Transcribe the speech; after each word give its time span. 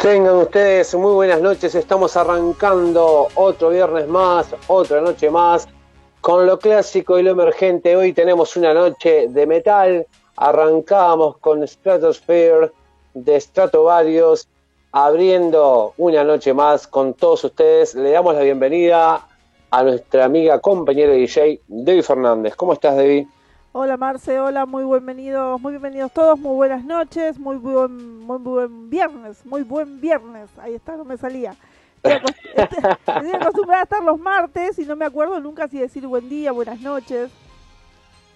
Tengan 0.01 0.37
ustedes 0.37 0.95
muy 0.95 1.13
buenas 1.13 1.41
noches, 1.41 1.75
estamos 1.75 2.17
arrancando 2.17 3.27
otro 3.35 3.69
viernes 3.69 4.07
más, 4.07 4.47
otra 4.65 4.99
noche 4.99 5.29
más, 5.29 5.67
con 6.21 6.47
lo 6.47 6.57
clásico 6.57 7.19
y 7.19 7.23
lo 7.23 7.29
emergente. 7.29 7.95
Hoy 7.95 8.11
tenemos 8.11 8.57
una 8.57 8.73
noche 8.73 9.27
de 9.27 9.45
metal, 9.45 10.07
arrancamos 10.37 11.37
con 11.37 11.67
Stratosphere 11.67 12.71
de 13.13 13.39
Stratovarius, 13.39 14.47
abriendo 14.91 15.93
una 15.97 16.23
noche 16.23 16.51
más 16.51 16.87
con 16.87 17.13
todos 17.13 17.43
ustedes. 17.43 17.93
Le 17.93 18.09
damos 18.09 18.33
la 18.33 18.41
bienvenida 18.41 19.27
a 19.69 19.83
nuestra 19.83 20.25
amiga 20.25 20.59
compañera 20.59 21.13
DJ, 21.13 21.61
Debbie 21.67 22.01
Fernández. 22.01 22.55
¿Cómo 22.55 22.73
estás, 22.73 22.97
Debbie? 22.97 23.27
Hola 23.73 23.95
Marce, 23.95 24.37
hola, 24.37 24.65
muy 24.65 24.83
bienvenidos, 24.83 25.61
muy 25.61 25.71
bienvenidos 25.71 26.11
todos, 26.11 26.37
muy 26.37 26.55
buenas 26.55 26.83
noches, 26.83 27.39
muy 27.39 27.55
buen, 27.55 28.19
muy 28.19 28.37
buen 28.39 28.89
viernes, 28.89 29.45
muy 29.45 29.63
buen 29.63 30.01
viernes, 30.01 30.49
ahí 30.57 30.75
está, 30.75 30.97
no 30.97 31.05
me 31.05 31.15
salía. 31.15 31.55
Estoy, 32.03 33.31
acostumbrada 33.33 33.79
a 33.79 33.83
estar 33.83 34.03
los 34.03 34.19
martes 34.19 34.77
y 34.77 34.83
no 34.83 34.97
me 34.97 35.05
acuerdo 35.05 35.39
nunca 35.39 35.69
si 35.69 35.79
decir 35.79 36.05
buen 36.05 36.27
día, 36.27 36.51
buenas 36.51 36.81
noches. 36.81 37.31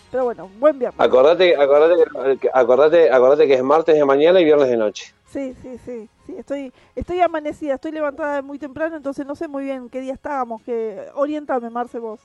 Pero 0.09 0.23
bueno, 0.23 0.49
buen 0.57 0.79
viernes. 0.79 1.01
Acordate, 1.01 1.53
acordate, 1.57 2.05
acordate, 2.53 3.11
acordate 3.11 3.47
que 3.47 3.55
es 3.55 3.63
martes 3.63 3.93
de 3.93 4.05
mañana 4.05 4.39
y 4.39 4.45
viernes 4.45 4.69
de 4.69 4.77
noche. 4.77 5.13
Sí, 5.27 5.53
sí, 5.61 5.77
sí, 5.83 6.07
sí, 6.25 6.35
estoy, 6.37 6.71
estoy 6.95 7.19
amanecida, 7.19 7.73
estoy 7.73 7.91
levantada 7.91 8.41
muy 8.41 8.57
temprano, 8.57 8.95
entonces 8.95 9.25
no 9.25 9.35
sé 9.35 9.49
muy 9.49 9.65
bien 9.65 9.89
qué 9.89 9.99
día 9.99 10.13
estábamos, 10.13 10.61
que 10.61 11.09
orientame 11.13 11.69
Marce 11.69 11.99
vos. 11.99 12.21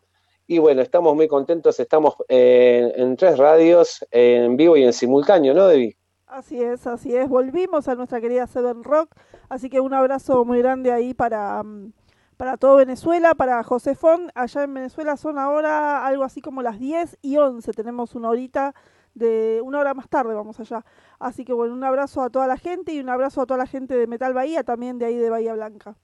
y 0.48 0.58
bueno, 0.58 0.80
estamos 0.80 1.14
muy 1.14 1.28
contentos, 1.28 1.78
estamos 1.78 2.14
en, 2.26 3.16
tres 3.16 3.36
radios, 3.36 4.04
en 4.10 4.56
vivo 4.56 4.78
y 4.78 4.82
en 4.82 4.94
simultáneo, 4.94 5.52
¿no, 5.52 5.68
Debbie? 5.68 5.98
Así 6.26 6.62
es, 6.62 6.86
así 6.86 7.14
es. 7.14 7.28
Volvimos 7.28 7.86
a 7.86 7.94
nuestra 7.94 8.18
querida 8.20 8.46
Seven 8.46 8.82
Rock, 8.82 9.14
así 9.50 9.68
que 9.68 9.80
un 9.80 9.92
abrazo 9.92 10.46
muy 10.46 10.58
grande 10.60 10.90
ahí 10.90 11.12
para, 11.12 11.62
mm, 11.62 11.92
para 12.38 12.56
todo 12.56 12.76
Venezuela, 12.76 13.34
para 13.34 13.62
José 13.62 13.94
Fon. 13.94 14.32
Allá 14.34 14.62
en 14.62 14.72
Venezuela 14.72 15.18
son 15.18 15.38
ahora 15.38 16.06
algo 16.06 16.24
así 16.24 16.40
como 16.40 16.62
las 16.62 16.78
10 16.78 17.18
y 17.20 17.36
11, 17.36 17.70
tenemos 17.72 18.14
una 18.14 18.30
horita 18.30 18.74
de 19.12 19.60
una 19.62 19.80
hora 19.80 19.92
más 19.92 20.08
tarde 20.08 20.32
vamos 20.32 20.58
allá. 20.60 20.82
Así 21.18 21.44
que 21.44 21.52
bueno, 21.52 21.74
un 21.74 21.84
abrazo 21.84 22.22
a 22.22 22.30
toda 22.30 22.46
la 22.46 22.56
gente 22.56 22.94
y 22.94 23.00
un 23.00 23.10
abrazo 23.10 23.42
a 23.42 23.46
toda 23.46 23.58
la 23.58 23.66
gente 23.66 23.94
de 23.94 24.06
Metal 24.06 24.32
Bahía, 24.32 24.64
también 24.64 24.98
de 24.98 25.04
ahí 25.04 25.16
de 25.16 25.28
Bahía 25.28 25.52
Blanca. 25.52 25.96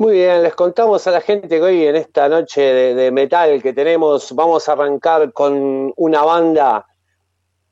Muy 0.00 0.14
bien, 0.14 0.42
les 0.42 0.54
contamos 0.54 1.06
a 1.06 1.10
la 1.10 1.20
gente 1.20 1.46
que 1.46 1.60
hoy 1.60 1.84
en 1.84 1.94
esta 1.94 2.26
noche 2.26 2.62
de, 2.94 3.10
metal 3.10 3.62
que 3.62 3.74
tenemos 3.74 4.34
vamos 4.34 4.66
a 4.66 4.72
arrancar 4.72 5.30
con 5.34 5.92
una 5.94 6.22
banda 6.22 6.86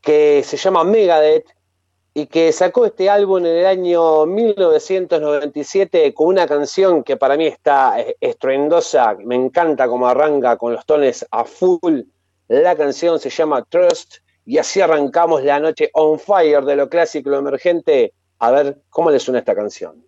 que 0.03 0.43
se 0.45 0.59
llama 0.59 0.85
Megadeth 0.85 1.47
y 2.13 2.27
que 2.27 2.53
sacó 2.53 2.85
este 2.85 3.09
álbum 3.09 3.47
en 3.47 3.57
el 3.57 3.65
año 3.65 4.27
1997 4.27 6.13
con 6.13 6.27
una 6.27 6.47
canción 6.47 7.03
que 7.03 7.17
para 7.17 7.39
mí 7.39 7.47
está 7.47 7.97
estruendosa, 8.21 9.17
me 9.25 9.35
encanta 9.35 9.89
como 9.89 10.07
arranca 10.07 10.59
con 10.59 10.75
los 10.75 10.85
tones 10.85 11.27
a 11.31 11.45
full. 11.45 12.03
La 12.49 12.77
canción 12.77 13.19
se 13.19 13.31
llama 13.31 13.65
Trust 13.65 14.17
y 14.45 14.59
así 14.59 14.83
arrancamos 14.83 15.43
la 15.45 15.61
noche 15.61 15.89
on 15.95 16.19
fire 16.19 16.63
de 16.67 16.77
lo 16.77 16.91
clásico 16.91 17.31
y 17.31 17.33
lo 17.33 17.39
emergente. 17.39 18.13
A 18.41 18.51
ver 18.51 18.83
cómo 18.91 19.11
le 19.11 19.19
suena 19.19 19.39
esta 19.39 19.55
canción. 19.55 20.08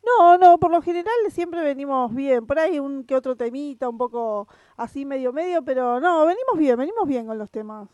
No, 0.03 0.37
no, 0.37 0.57
por 0.57 0.71
lo 0.71 0.81
general 0.81 1.13
siempre 1.29 1.61
venimos 1.63 2.13
bien. 2.15 2.47
Por 2.47 2.57
ahí 2.59 2.79
un 2.79 3.03
que 3.03 3.15
otro 3.15 3.35
temita, 3.35 3.89
un 3.89 3.97
poco 3.97 4.47
así 4.77 5.05
medio 5.05 5.33
medio, 5.33 5.63
pero 5.63 5.99
no, 5.99 6.25
venimos 6.25 6.57
bien, 6.57 6.77
venimos 6.77 7.07
bien 7.07 7.27
con 7.27 7.37
los 7.37 7.51
temas. 7.51 7.89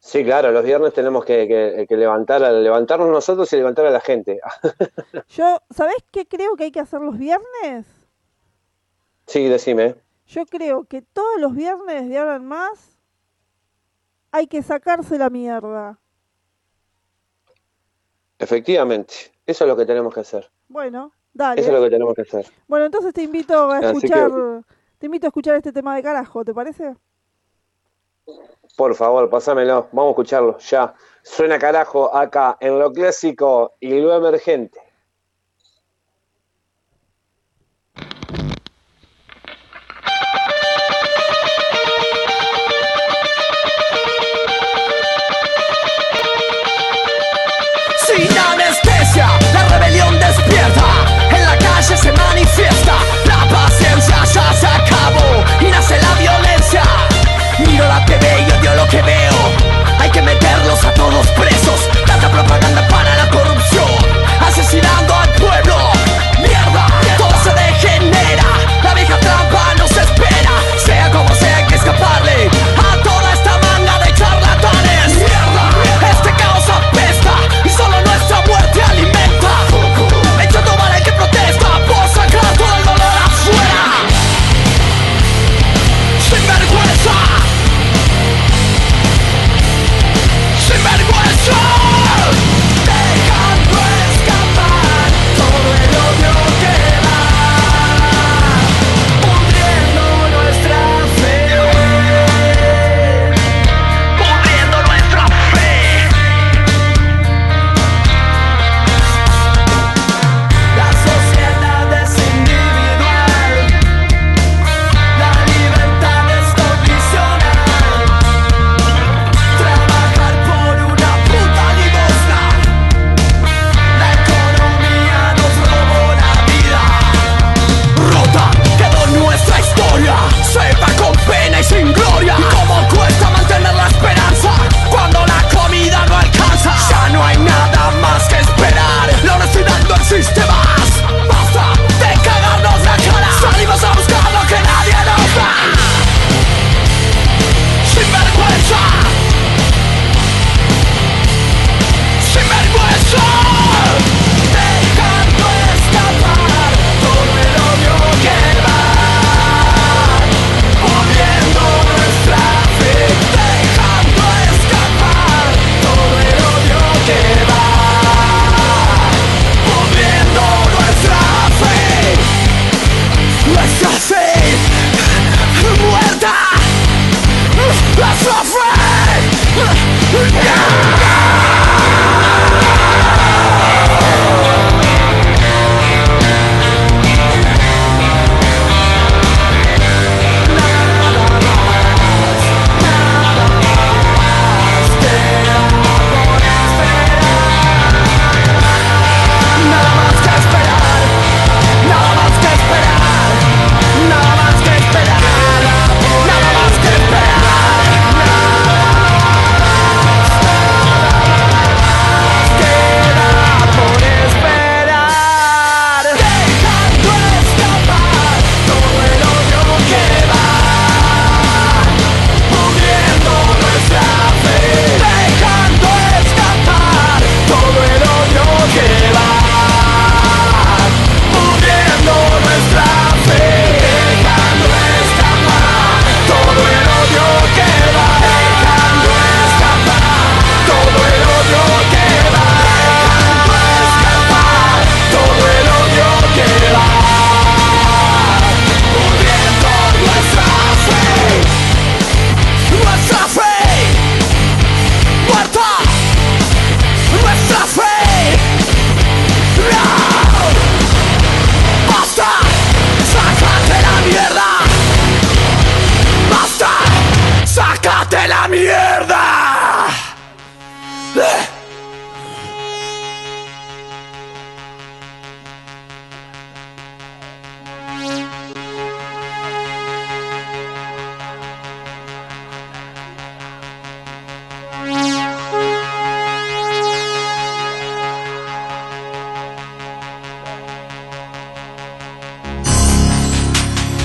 Sí, 0.00 0.24
claro, 0.24 0.50
los 0.50 0.64
viernes 0.64 0.94
tenemos 0.94 1.26
que, 1.26 1.86
levantar, 1.90 2.40
levantarnos 2.40 3.10
nosotros 3.10 3.52
y 3.52 3.56
levantar 3.56 3.84
a 3.84 3.90
la 3.90 4.00
gente. 4.00 4.40
Yo, 5.28 5.58
¿sabés 5.70 5.96
qué 6.10 6.26
creo 6.26 6.56
que 6.56 6.64
hay 6.64 6.72
que 6.72 6.80
hacer 6.80 7.02
los 7.02 7.18
viernes? 7.18 7.86
Sí, 9.26 9.46
decime. 9.46 9.96
Yo 10.26 10.46
creo 10.46 10.84
que 10.84 11.02
todos 11.02 11.38
los 11.38 11.54
viernes 11.54 12.08
de 12.08 12.16
ahora 12.16 12.36
en 12.36 12.46
más 12.46 12.98
hay 14.30 14.46
que 14.46 14.62
sacarse 14.62 15.18
la 15.18 15.28
mierda. 15.28 15.98
Efectivamente, 18.38 19.14
eso 19.44 19.64
es 19.64 19.68
lo 19.68 19.76
que 19.76 19.84
tenemos 19.84 20.14
que 20.14 20.20
hacer. 20.20 20.50
Bueno, 20.68 21.12
dale. 21.34 21.60
Eso 21.60 21.70
es 21.70 21.76
lo 21.76 21.84
que 21.84 21.90
tenemos 21.90 22.14
que 22.14 22.22
hacer. 22.22 22.46
Bueno, 22.66 22.86
entonces 22.86 23.12
te 23.12 23.22
invito 23.22 23.70
a 23.70 23.80
escuchar, 23.80 24.30
te 24.98 25.06
invito 25.06 25.26
a 25.26 25.28
escuchar 25.28 25.56
este 25.56 25.72
tema 25.72 25.94
de 25.94 26.02
carajo, 26.02 26.42
¿te 26.42 26.54
parece? 26.54 26.96
Por 28.76 28.94
favor, 28.94 29.28
pásamelo, 29.28 29.88
vamos 29.92 30.08
a 30.08 30.12
escucharlo 30.12 30.58
ya. 30.58 30.94
Suena 31.22 31.58
carajo 31.58 32.14
acá 32.14 32.56
en 32.60 32.78
lo 32.78 32.92
clásico 32.92 33.74
y 33.80 34.00
lo 34.00 34.14
emergente. 34.14 34.89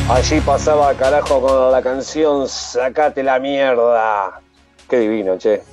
Allí 0.10 0.40
pasaba 0.42 0.94
carajo 0.94 1.42
con 1.42 1.72
la 1.72 1.82
canción 1.82 2.48
Sacate 2.48 3.24
la 3.24 3.40
mierda. 3.40 4.40
Qué 4.88 5.00
divino, 5.00 5.38
che. 5.38 5.64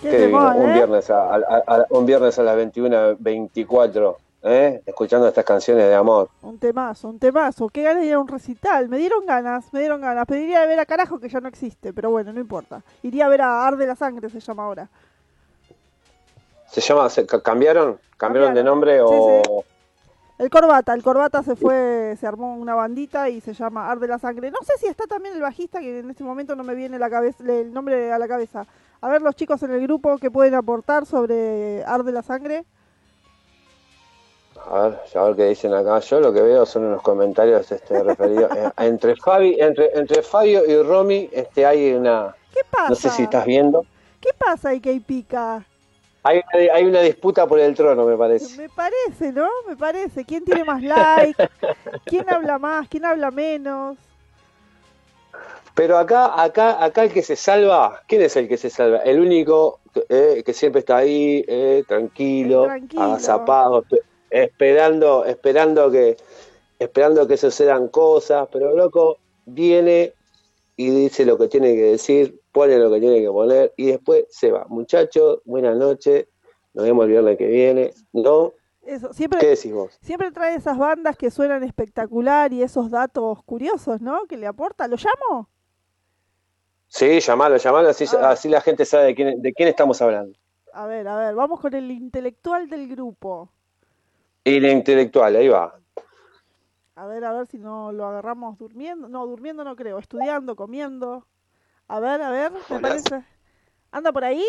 Qué, 0.00 0.10
Qué 0.10 0.18
divino. 0.26 0.56
Un 0.56 0.70
¿eh? 0.70 0.74
viernes 0.74 1.10
a, 1.10 1.34
a- 1.34 1.62
a- 1.66 1.86
un 1.90 2.06
viernes 2.06 2.38
a 2.38 2.42
las 2.44 2.56
21.24, 2.56 4.16
¿eh? 4.44 4.80
Escuchando 4.86 5.28
estas 5.28 5.44
canciones 5.44 5.84
de 5.86 5.94
amor. 5.94 6.30
Un 6.40 6.58
temazo, 6.58 7.08
un 7.08 7.18
temazo. 7.18 7.68
Qué 7.68 7.82
ganas 7.82 8.00
de 8.02 8.08
ir 8.08 8.14
a 8.14 8.18
un 8.20 8.28
recital. 8.28 8.88
Me 8.88 8.96
dieron 8.96 9.26
ganas, 9.26 9.70
me 9.72 9.80
dieron 9.80 10.00
ganas. 10.00 10.24
Pediría 10.26 10.60
de 10.60 10.66
ver 10.66 10.80
a 10.80 10.86
carajo 10.86 11.18
que 11.20 11.28
ya 11.28 11.40
no 11.40 11.48
existe, 11.48 11.92
pero 11.92 12.10
bueno, 12.10 12.32
no 12.32 12.40
importa. 12.40 12.82
Iría 13.02 13.26
a 13.26 13.28
ver 13.28 13.42
a 13.42 13.66
Arde 13.66 13.86
la 13.86 13.96
Sangre, 13.96 14.30
se 14.30 14.40
llama 14.40 14.64
ahora. 14.64 14.88
¿Se 16.68 16.80
llama, 16.80 17.08
se, 17.10 17.26
cambiaron? 17.26 17.98
¿Cambiaron 18.16 18.54
de 18.54 18.64
nombre 18.64 18.96
Sí, 18.98 19.02
o...? 19.06 19.64
El 20.38 20.50
Corbata, 20.50 20.94
el 20.94 21.02
Corbata 21.02 21.42
se 21.42 21.56
fue, 21.56 22.16
se 22.18 22.24
armó 22.24 22.56
una 22.56 22.76
bandita 22.76 23.28
y 23.28 23.40
se 23.40 23.54
llama 23.54 23.90
Arde 23.90 24.06
la 24.06 24.20
Sangre. 24.20 24.52
No 24.52 24.58
sé 24.62 24.72
si 24.78 24.86
está 24.86 25.04
también 25.08 25.34
el 25.34 25.42
bajista, 25.42 25.80
que 25.80 25.98
en 25.98 26.10
este 26.10 26.22
momento 26.22 26.54
no 26.54 26.62
me 26.62 26.76
viene 26.76 26.96
la 26.96 27.10
cabeza, 27.10 27.42
el 27.42 27.72
nombre 27.72 28.12
a 28.12 28.18
la 28.18 28.28
cabeza. 28.28 28.64
A 29.00 29.08
ver 29.08 29.20
los 29.20 29.34
chicos 29.34 29.60
en 29.64 29.72
el 29.72 29.80
grupo 29.80 30.16
que 30.18 30.30
pueden 30.30 30.54
aportar 30.54 31.06
sobre 31.06 31.82
Arde 31.84 32.12
la 32.12 32.22
Sangre. 32.22 32.64
A 34.70 34.82
ver, 34.82 35.00
a 35.12 35.22
ver 35.24 35.36
qué 35.36 35.44
dicen 35.46 35.74
acá. 35.74 35.98
Yo 35.98 36.20
lo 36.20 36.32
que 36.32 36.42
veo 36.42 36.64
son 36.66 36.84
unos 36.84 37.02
comentarios 37.02 37.70
este, 37.72 38.00
referidos... 38.04 38.50
eh, 38.56 38.70
entre, 38.78 39.16
Fabi, 39.16 39.56
entre, 39.58 39.90
entre 39.98 40.22
Fabio 40.22 40.64
y 40.64 40.80
Romy 40.82 41.28
este, 41.32 41.66
hay 41.66 41.94
una... 41.94 42.34
¿Qué 42.54 42.60
pasa? 42.70 42.90
No 42.90 42.94
sé 42.94 43.10
si 43.10 43.22
estás 43.24 43.44
viendo. 43.44 43.84
¿Qué 44.20 44.30
pasa 44.38 44.78
que 44.78 45.00
pica? 45.00 45.64
Hay, 46.28 46.42
una- 46.52 46.74
hay 46.74 46.84
una 46.84 47.00
disputa 47.00 47.46
por 47.46 47.58
el 47.58 47.74
trono, 47.74 48.04
me 48.04 48.16
parece. 48.16 48.54
Me 48.60 48.68
parece, 48.68 49.32
¿no? 49.32 49.48
Me 49.66 49.76
parece. 49.76 50.24
¿Quién 50.24 50.44
tiene 50.44 50.62
más 50.64 50.82
like? 50.82 51.48
¿Quién 52.04 52.28
habla 52.28 52.58
más? 52.58 52.86
¿Quién 52.88 53.06
habla 53.06 53.30
menos? 53.30 53.96
Pero 55.74 55.96
acá, 55.96 56.42
acá, 56.42 56.84
acá 56.84 57.04
el 57.04 57.12
que 57.12 57.22
se 57.22 57.36
salva, 57.36 58.02
¿quién 58.08 58.22
es 58.22 58.36
el 58.36 58.46
que 58.48 58.56
se 58.56 58.68
salva? 58.68 58.98
El 58.98 59.20
único 59.20 59.78
que, 59.94 60.04
eh, 60.08 60.42
que 60.44 60.52
siempre 60.52 60.80
está 60.80 60.98
ahí, 60.98 61.44
eh, 61.46 61.84
tranquilo, 61.86 62.64
Tranquilo. 62.64 63.02
agazapado, 63.04 63.84
espe- 63.84 64.02
esperando, 64.28 65.24
esperando 65.24 65.90
que, 65.90 66.16
esperando 66.78 67.26
que 67.28 67.36
sucedan 67.36 67.88
cosas, 67.88 68.48
pero 68.52 68.76
loco 68.76 69.18
viene 69.46 70.12
y 70.76 70.90
dice 70.90 71.24
lo 71.24 71.38
que 71.38 71.48
tiene 71.48 71.74
que 71.74 71.82
decir, 71.92 72.40
pone 72.58 72.76
lo 72.76 72.90
que 72.90 72.98
tiene 72.98 73.20
que 73.20 73.30
poner 73.30 73.72
y 73.76 73.86
después 73.86 74.24
se 74.30 74.50
va. 74.50 74.66
Muchachos, 74.68 75.40
buenas 75.44 75.76
noches, 75.76 76.26
nos 76.74 76.84
vemos 76.84 77.04
el 77.04 77.10
viernes 77.12 77.38
que 77.38 77.46
viene. 77.46 77.92
¿No? 78.12 78.52
Eso, 78.82 79.12
siempre, 79.12 79.38
¿Qué 79.38 79.48
decís 79.48 79.72
vos? 79.72 79.96
siempre 80.00 80.32
trae 80.32 80.56
esas 80.56 80.76
bandas 80.76 81.16
que 81.16 81.30
suenan 81.30 81.62
espectacular 81.62 82.52
y 82.52 82.62
esos 82.62 82.90
datos 82.90 83.44
curiosos, 83.44 84.00
¿no? 84.00 84.24
Que 84.26 84.36
le 84.36 84.48
aporta. 84.48 84.88
¿Lo 84.88 84.96
llamo? 84.96 85.48
Sí, 86.88 87.20
llamalo, 87.20 87.58
llamalo, 87.58 87.90
así, 87.90 88.06
Ah. 88.20 88.30
así 88.30 88.48
la 88.48 88.60
gente 88.60 88.84
sabe 88.84 89.04
de 89.06 89.14
quién, 89.14 89.40
de 89.42 89.52
quién 89.52 89.68
estamos 89.68 90.00
hablando. 90.02 90.36
A 90.72 90.86
ver, 90.86 91.06
a 91.06 91.16
ver, 91.16 91.34
vamos 91.36 91.60
con 91.60 91.74
el 91.74 91.90
intelectual 91.92 92.68
del 92.68 92.88
grupo. 92.88 93.50
La 94.44 94.70
intelectual, 94.72 95.36
ahí 95.36 95.48
va. 95.48 95.78
A 96.96 97.06
ver, 97.06 97.24
a 97.24 97.32
ver 97.32 97.46
si 97.46 97.58
no 97.58 97.92
lo 97.92 98.06
agarramos 98.06 98.58
durmiendo. 98.58 99.08
No, 99.08 99.26
durmiendo 99.26 99.62
no 99.62 99.76
creo, 99.76 99.98
estudiando, 99.98 100.56
comiendo. 100.56 101.24
A 101.88 102.00
ver, 102.00 102.20
a 102.20 102.30
ver, 102.30 102.52
me 102.52 102.58
Hola. 102.76 102.88
parece. 102.88 103.24
¿Anda 103.90 104.12
por 104.12 104.24
ahí? 104.24 104.44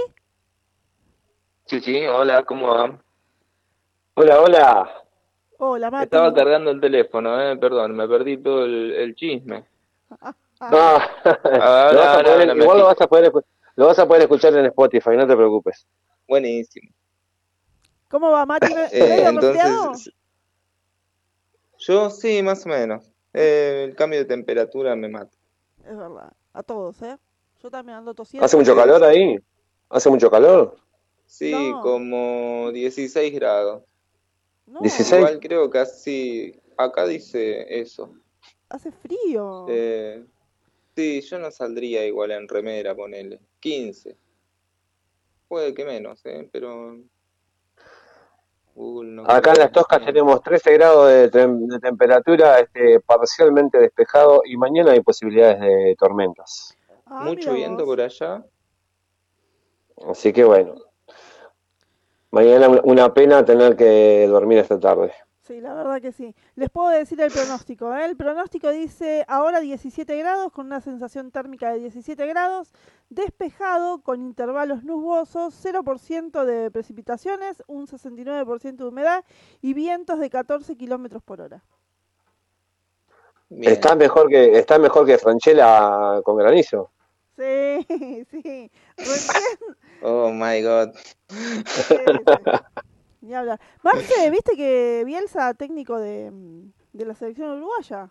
Sí, 1.65 1.80
sí, 1.80 2.06
hola, 2.06 2.43
¿cómo 2.43 2.67
va? 2.67 3.02
Hola, 4.15 4.41
hola. 4.41 5.04
Hola, 5.58 5.91
Mati. 5.91 6.04
Estaba 6.06 6.34
cargando 6.34 6.71
el 6.71 6.82
teléfono, 6.82 7.41
eh, 7.41 7.58
perdón, 7.58 7.95
me 7.95 8.08
perdí 8.08 8.38
todo 8.38 8.65
el, 8.65 8.91
el 8.93 9.15
chisme. 9.15 9.65
Ah, 10.62 10.99
No, 11.23 11.93
lo 11.93 12.23
poder- 12.23 12.58
igual 12.58 12.78
lo 12.80 12.84
vas 12.86 12.99
a 12.99 13.08
poder 13.08 13.32
escu- 13.32 13.45
lo 13.78 13.86
vas 13.88 13.97
a 13.97 14.06
poder 14.06 14.23
escuchar 14.23 14.54
en 14.58 14.65
Spotify, 14.65 15.12
no 15.15 15.25
te 15.25 15.34
preocupes. 15.38 15.88
Buenísimo. 16.28 16.91
¿Cómo 18.10 18.30
va, 18.30 18.45
Mati? 18.45 18.73
¿Me- 18.73 18.89
Eh, 18.91 19.23
entonces, 19.25 20.12
yo 21.78 22.10
sí, 22.10 22.43
más 22.43 22.65
o 22.65 22.69
menos. 22.69 23.10
Eh, 23.34 23.86
el 23.88 23.95
cambio 23.95 24.19
de 24.19 24.25
temperatura 24.25 24.97
me 24.97 25.08
mata. 25.08 25.32
Es 25.86 25.95
verdad, 25.97 26.34
a 26.52 26.62
todos, 26.62 27.02
¿eh? 27.04 27.17
Yo 27.62 27.69
también 27.69 27.98
ando 27.98 28.13
tosiendo. 28.13 28.45
¿Hace 28.45 28.58
mucho 28.58 28.76
calor 28.76 29.04
ahí? 29.04 29.38
¿Hace 29.89 30.10
mucho 30.10 30.30
calor? 30.30 30.78
Sí, 31.26 31.52
No. 31.52 31.82
como 31.82 32.72
16 32.72 33.34
grados. 33.34 33.84
No, 34.65 34.80
16. 34.82 35.19
Igual 35.19 35.39
creo 35.39 35.69
que 35.69 35.80
así, 35.80 36.60
acá 36.78 37.06
dice 37.06 37.80
eso. 37.82 38.13
hace 38.69 38.91
frío. 38.91 39.65
Eh, 39.67 40.24
sí, 40.95 41.22
yo 41.22 41.39
no 41.39 41.50
saldría 41.52 42.06
igual 42.06 42.32
en 42.32 42.48
remera, 42.48 42.95
ponele. 42.95 43.39
15. 43.60 44.15
Puede 45.48 45.74
que 45.74 45.84
menos, 45.86 46.24
eh, 46.26 46.48
pero... 46.52 46.98
Uh, 48.76 49.04
no 49.04 49.24
Acá 49.30 49.52
en 49.54 49.60
Las 49.60 49.72
Toscas 49.72 50.06
tenemos 50.06 50.41
13 50.41 50.74
grados 50.74 51.10
de, 51.10 51.32
tem- 51.32 51.67
de 51.67 51.80
temperatura, 51.80 52.60
este, 52.60 53.00
parcialmente 53.02 53.78
despejado 53.78 54.41
y 54.45 54.56
mañana 54.56 54.91
hay 54.91 55.02
posibilidades 55.02 55.60
de 55.60 55.95
tormentas. 56.00 56.78
Ah, 57.10 57.24
Mucho 57.26 57.54
viento 57.54 57.86
por 57.86 58.00
allá. 58.02 58.45
Así 60.08 60.32
que 60.32 60.43
bueno, 60.45 60.76
mañana 62.32 62.69
una- 62.69 62.82
una 62.84 63.13
pena 63.13 63.43
tener 63.43 63.76
que 63.76 64.28
dormir 64.28 64.60
esta 64.60 64.80
tarde. 64.80 65.12
Sí, 65.41 65.60
la 65.60 65.74
verdad 65.74 66.00
que 66.00 66.12
sí. 66.12 66.36
Les 66.56 66.69
puedo 66.69 66.89
decir 66.89 67.19
el 67.22 67.32
pronóstico. 67.32 67.93
¿eh? 67.95 68.06
El 68.06 68.15
pronóstico 68.15 68.69
dice 68.69 69.26
ahora 69.28 69.60
17 69.60 70.15
grados 70.15 70.52
con 70.52 70.67
una 70.67 70.80
sensación 70.80 71.32
térmica 71.32 71.72
de 71.74 71.80
17 71.80 72.28
grados, 72.28 72.72
despejado 73.10 74.02
con 74.04 74.22
intervalos 74.22 74.84
nubosos, 74.84 75.56
0% 75.56 76.45
de 76.45 76.69
precipitaciones, 76.69 77.63
un 77.65 77.88
69% 77.88 78.84
de 78.84 78.89
humedad 78.89 79.26
y 79.60 79.74
vientos 79.74 80.19
de 80.19 80.30
14 80.30 80.76
kilómetros 80.78 81.24
por 81.24 81.41
hora. 81.41 81.63
Bien. 83.50 83.74
Está 83.74 83.95
mejor 83.95 84.30
que 84.30 84.60
está 84.60 84.78
mejor 84.78 85.08
que 85.08 85.17
Franchella 85.17 86.22
con 86.24 86.38
granizo. 86.38 86.91
Sí, 87.39 88.25
sí. 88.32 88.71
Recién. 88.97 89.45
Oh 90.02 90.32
my 90.32 90.62
God. 90.62 90.89
sí, 91.65 91.95
sí. 92.08 92.23
Ni 93.21 93.34
hablar. 93.34 93.60
Marce, 93.84 94.30
¿viste 94.30 94.56
que 94.56 95.04
Bielsa, 95.06 95.54
técnico 95.54 95.99
de, 95.99 96.32
mm, 96.32 96.71
de 96.93 97.06
la 97.06 97.15
selección 97.15 97.58
uruguaya? 97.58 98.10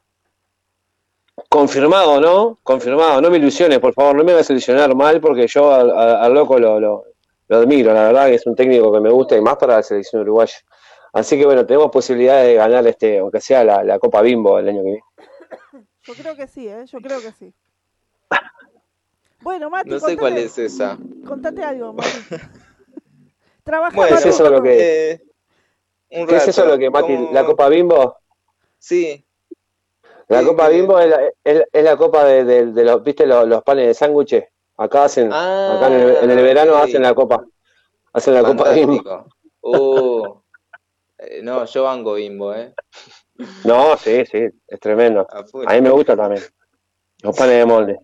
Confirmado, 1.49 2.21
¿no? 2.21 2.59
Confirmado. 2.63 3.21
No 3.21 3.31
me 3.31 3.39
ilusiones, 3.39 3.79
por 3.79 3.95
favor, 3.95 4.17
no 4.17 4.25
me 4.25 4.33
hagas 4.33 4.51
ilusionar 4.51 4.95
mal 4.95 5.21
porque 5.21 5.47
yo 5.47 5.73
al, 5.73 5.91
al- 5.91 6.17
al 6.17 6.35
loco 6.35 6.59
lo, 6.59 6.81
lo, 6.81 7.05
lo 7.49 7.57
admiro, 7.57 7.93
la 7.95 8.05
verdad 8.09 8.27
que 8.27 8.35
es 8.35 8.47
un 8.47 8.55
técnico 8.57 8.93
que 8.93 9.01
me 9.01 9.11
gusta 9.11 9.37
y 9.37 9.41
más 9.41 9.57
para 9.57 9.77
la 9.77 9.83
selección 9.83 10.23
uruguaya. 10.23 10.57
Así 11.13 11.39
que 11.39 11.47
bueno, 11.47 11.65
tenemos 11.65 11.91
posibilidades 11.91 12.49
de 12.49 12.55
ganar 12.55 12.87
este, 12.87 13.19
aunque 13.19 13.41
sea 13.41 13.65
la, 13.65 13.83
la 13.85 13.99
Copa 13.99 14.21
Bimbo 14.21 14.59
el 14.59 14.69
año 14.69 14.83
que 14.83 14.91
viene. 14.91 15.03
Yo 16.03 16.15
creo 16.15 16.37
que 16.37 16.47
sí, 16.49 16.69
¿eh? 16.69 16.85
Yo 16.87 16.99
creo 17.01 17.21
que 17.23 17.33
sí. 17.33 17.55
Bueno, 19.41 19.71
Mati, 19.71 19.91
No 19.91 20.01
sé 20.01 20.17
cuál 20.17 20.39
es 20.39 20.59
esa. 20.59 20.99
Contate 21.27 21.63
algo, 21.63 21.93
Mati. 21.93 22.09
Trabaja 23.65 23.95
Bueno, 23.95 24.17
¿Es 24.17 24.27
eso 24.27 24.51
lo 24.51 24.63
que- 24.63 25.11
eh, 25.11 25.23
un 26.11 26.27
¿Qué 26.27 26.37
es 26.37 26.49
eso 26.49 26.65
lo 26.65 26.79
que 26.79 26.91
Mati, 26.91 27.15
como- 27.15 27.33
la 27.33 27.45
Copa 27.45 27.69
Bimbo? 27.69 28.17
Sí, 28.79 29.25
La 30.29 30.41
Sí, 30.41 30.47
Copa 30.47 30.69
Bimbo 30.69 30.99
es 30.99 31.09
la, 31.09 31.21
es, 31.43 31.63
es 31.73 31.85
la 31.85 31.97
copa 31.97 32.25
de, 32.25 32.45
de- 32.45 32.67
de 32.73 32.85
los, 32.85 33.03
¿viste 33.03 33.25
los, 33.27 33.49
los 33.49 33.63
panes 33.63 33.87
de 33.87 33.95
sándwiches? 33.95 34.45
Acá 34.77 35.05
hacen, 35.05 35.31
Ah, 35.33 35.75
acá 35.77 35.87
en 35.89 35.95
el, 35.95 36.17
en 36.17 36.31
el 36.31 36.43
verano 36.45 36.77
hacen 36.77 37.03
la 37.03 37.15
copa, 37.15 37.45
hacen 38.13 38.35
la 38.35 38.43
Copa 38.45 38.71
Bimbo. 38.73 39.27
Uh, 39.63 40.39
eh, 41.19 41.41
no, 41.43 41.65
yo 41.65 41.83
banco 41.85 42.15
bimbo, 42.15 42.55
¿eh? 42.55 42.75
No, 43.65 43.97
sí, 43.97 44.25
sí, 44.27 44.47
es 44.67 44.81
tremendo. 44.81 45.27
A. 45.31 45.45
A 45.67 45.75
mí 45.75 45.81
me 45.81 45.91
gusta 45.91 46.15
también. 46.17 46.43
Los 47.23 47.37
panes 47.37 47.57
de 47.57 47.65
molde. 47.67 47.99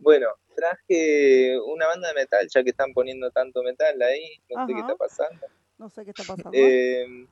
Bueno, 0.00 0.28
traje 0.54 1.58
una 1.60 1.86
banda 1.86 2.08
de 2.08 2.14
metal, 2.14 2.48
ya 2.52 2.62
que 2.62 2.70
están 2.70 2.92
poniendo 2.92 3.30
tanto 3.30 3.62
metal 3.62 4.00
ahí, 4.02 4.40
no 4.50 4.66
sé 4.66 4.74
qué 4.74 4.80
está 4.80 4.96
pasando. 4.96 5.46
No 5.78 5.90
sé 5.90 6.04
qué 6.04 6.10
está 6.10 6.24
pasando. 6.24 6.50
Eh, 6.52 7.26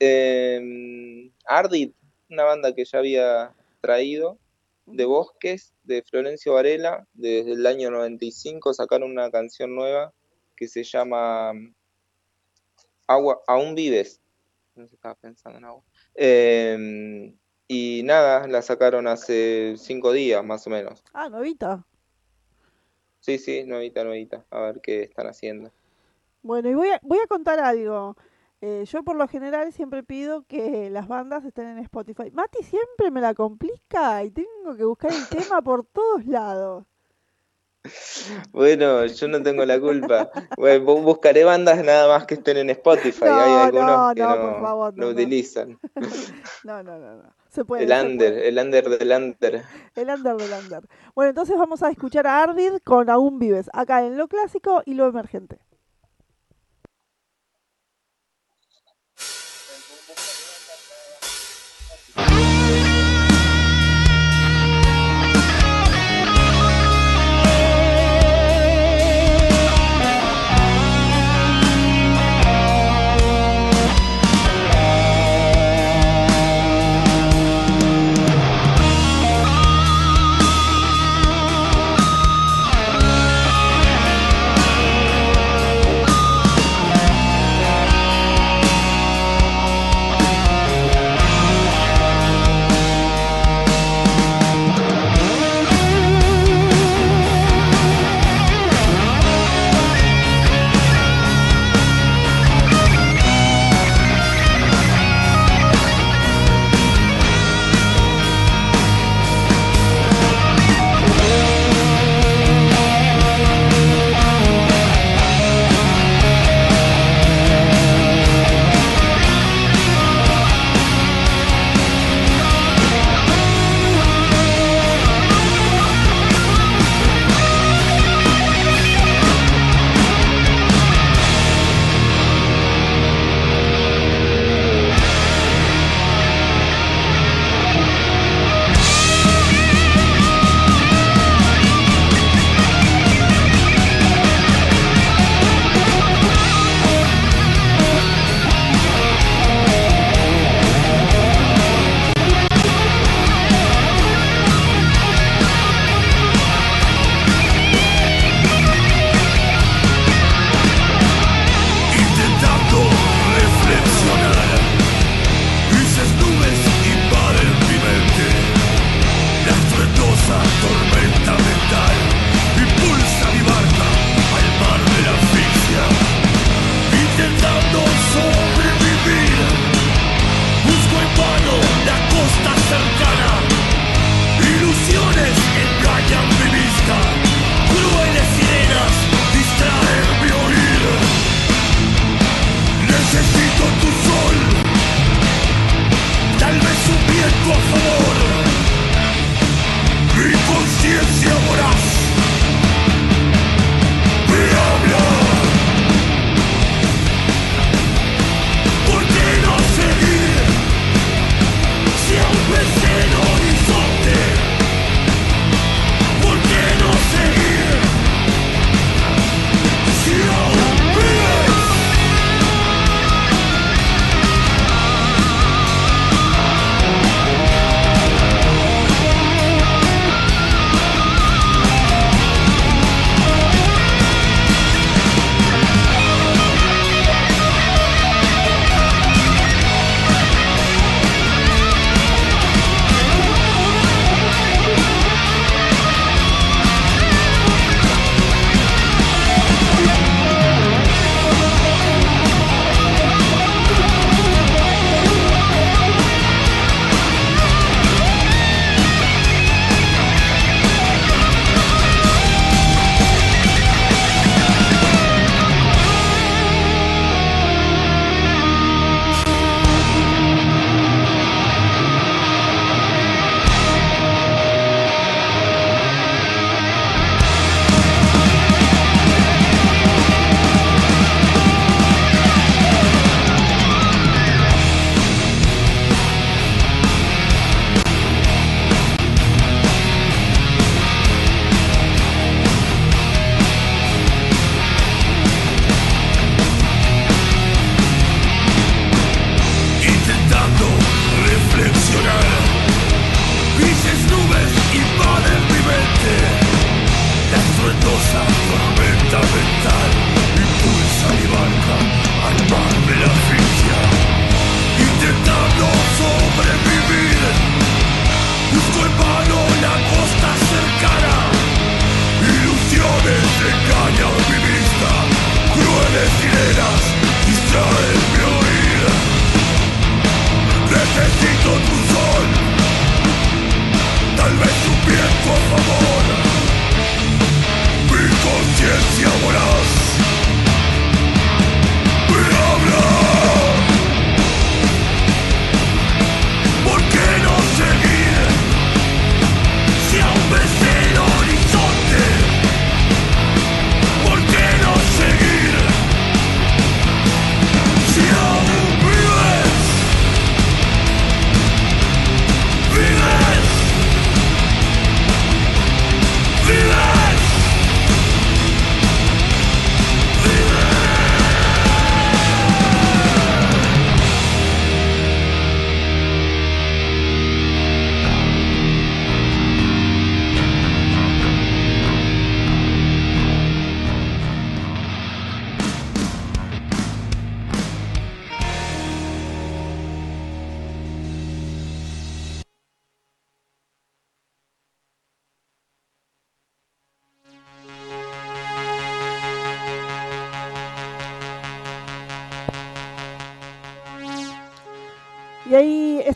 eh, 0.00 1.30
Ardit, 1.46 1.94
una 2.28 2.44
banda 2.44 2.74
que 2.74 2.84
ya 2.84 2.98
había 2.98 3.54
traído, 3.80 4.38
de 4.86 5.04
Bosques, 5.04 5.72
de 5.84 6.02
Florencio 6.02 6.54
Varela, 6.54 7.06
desde 7.12 7.52
el 7.52 7.66
año 7.66 7.90
95 7.90 8.74
sacaron 8.74 9.10
una 9.10 9.30
canción 9.30 9.74
nueva 9.74 10.12
que 10.56 10.68
se 10.68 10.82
llama 10.82 11.52
Agua, 13.06 13.40
Aún 13.46 13.74
Vives. 13.74 14.20
No 14.74 14.86
sé, 14.86 14.94
estaba 14.94 15.14
pensando 15.14 15.58
en 15.58 15.64
agua. 15.64 15.82
Eh, 16.14 17.34
y 17.72 18.02
nada, 18.02 18.48
la 18.48 18.62
sacaron 18.62 19.06
hace 19.06 19.76
cinco 19.78 20.10
días 20.10 20.44
más 20.44 20.66
o 20.66 20.70
menos. 20.70 21.04
Ah, 21.12 21.28
novita. 21.28 21.86
Sí, 23.20 23.38
sí, 23.38 23.62
nuevita, 23.62 24.02
nuevita. 24.02 24.44
A 24.50 24.58
ver 24.62 24.80
qué 24.80 25.04
están 25.04 25.28
haciendo. 25.28 25.70
Bueno, 26.42 26.68
y 26.68 26.74
voy 26.74 26.88
a, 26.88 26.98
voy 27.04 27.18
a 27.20 27.28
contar 27.28 27.60
algo. 27.60 28.16
Eh, 28.60 28.84
yo 28.86 29.04
por 29.04 29.14
lo 29.14 29.28
general 29.28 29.72
siempre 29.72 30.02
pido 30.02 30.42
que 30.48 30.90
las 30.90 31.06
bandas 31.06 31.44
estén 31.44 31.68
en 31.68 31.78
Spotify. 31.78 32.32
Mati 32.32 32.64
siempre 32.64 33.12
me 33.12 33.20
la 33.20 33.34
complica 33.34 34.24
y 34.24 34.32
tengo 34.32 34.76
que 34.76 34.84
buscar 34.84 35.12
el 35.12 35.28
tema 35.28 35.62
por 35.62 35.86
todos 35.86 36.26
lados. 36.26 36.84
Bueno, 38.52 39.06
yo 39.06 39.28
no 39.28 39.42
tengo 39.42 39.64
la 39.64 39.80
culpa. 39.80 40.28
Bueno, 40.56 40.84
buscaré 41.00 41.44
bandas 41.44 41.82
nada 41.84 42.08
más 42.08 42.26
que 42.26 42.34
estén 42.34 42.56
en 42.56 42.70
Spotify. 42.70 43.26
No, 43.26 43.40
Hay 43.40 43.52
algunos 43.68 44.08
no, 44.08 44.14
que 44.14 44.20
no, 44.22 44.28
por 44.28 44.60
favor, 44.60 44.98
no 44.98 45.00
no, 45.00 45.06
no. 45.06 45.12
utilizan. 45.12 45.78
No, 46.64 46.82
no, 46.82 46.98
no, 46.98 47.14
no. 47.14 47.39
Se 47.50 47.64
puede. 47.64 47.82
El 47.82 47.90
under, 47.90 48.32
puede. 48.32 48.48
el 48.48 48.58
under 48.58 48.88
del 48.88 49.10
under. 49.10 49.62
El 49.96 50.08
under 50.08 50.36
del 50.36 50.52
under. 50.52 50.82
Bueno, 51.16 51.30
entonces 51.30 51.56
vamos 51.58 51.82
a 51.82 51.90
escuchar 51.90 52.26
a 52.28 52.44
Ardid 52.44 52.74
con 52.84 53.10
Aún 53.10 53.40
Vives, 53.40 53.68
acá 53.72 54.06
en 54.06 54.16
lo 54.16 54.28
clásico 54.28 54.82
y 54.86 54.94
lo 54.94 55.08
emergente. 55.08 55.58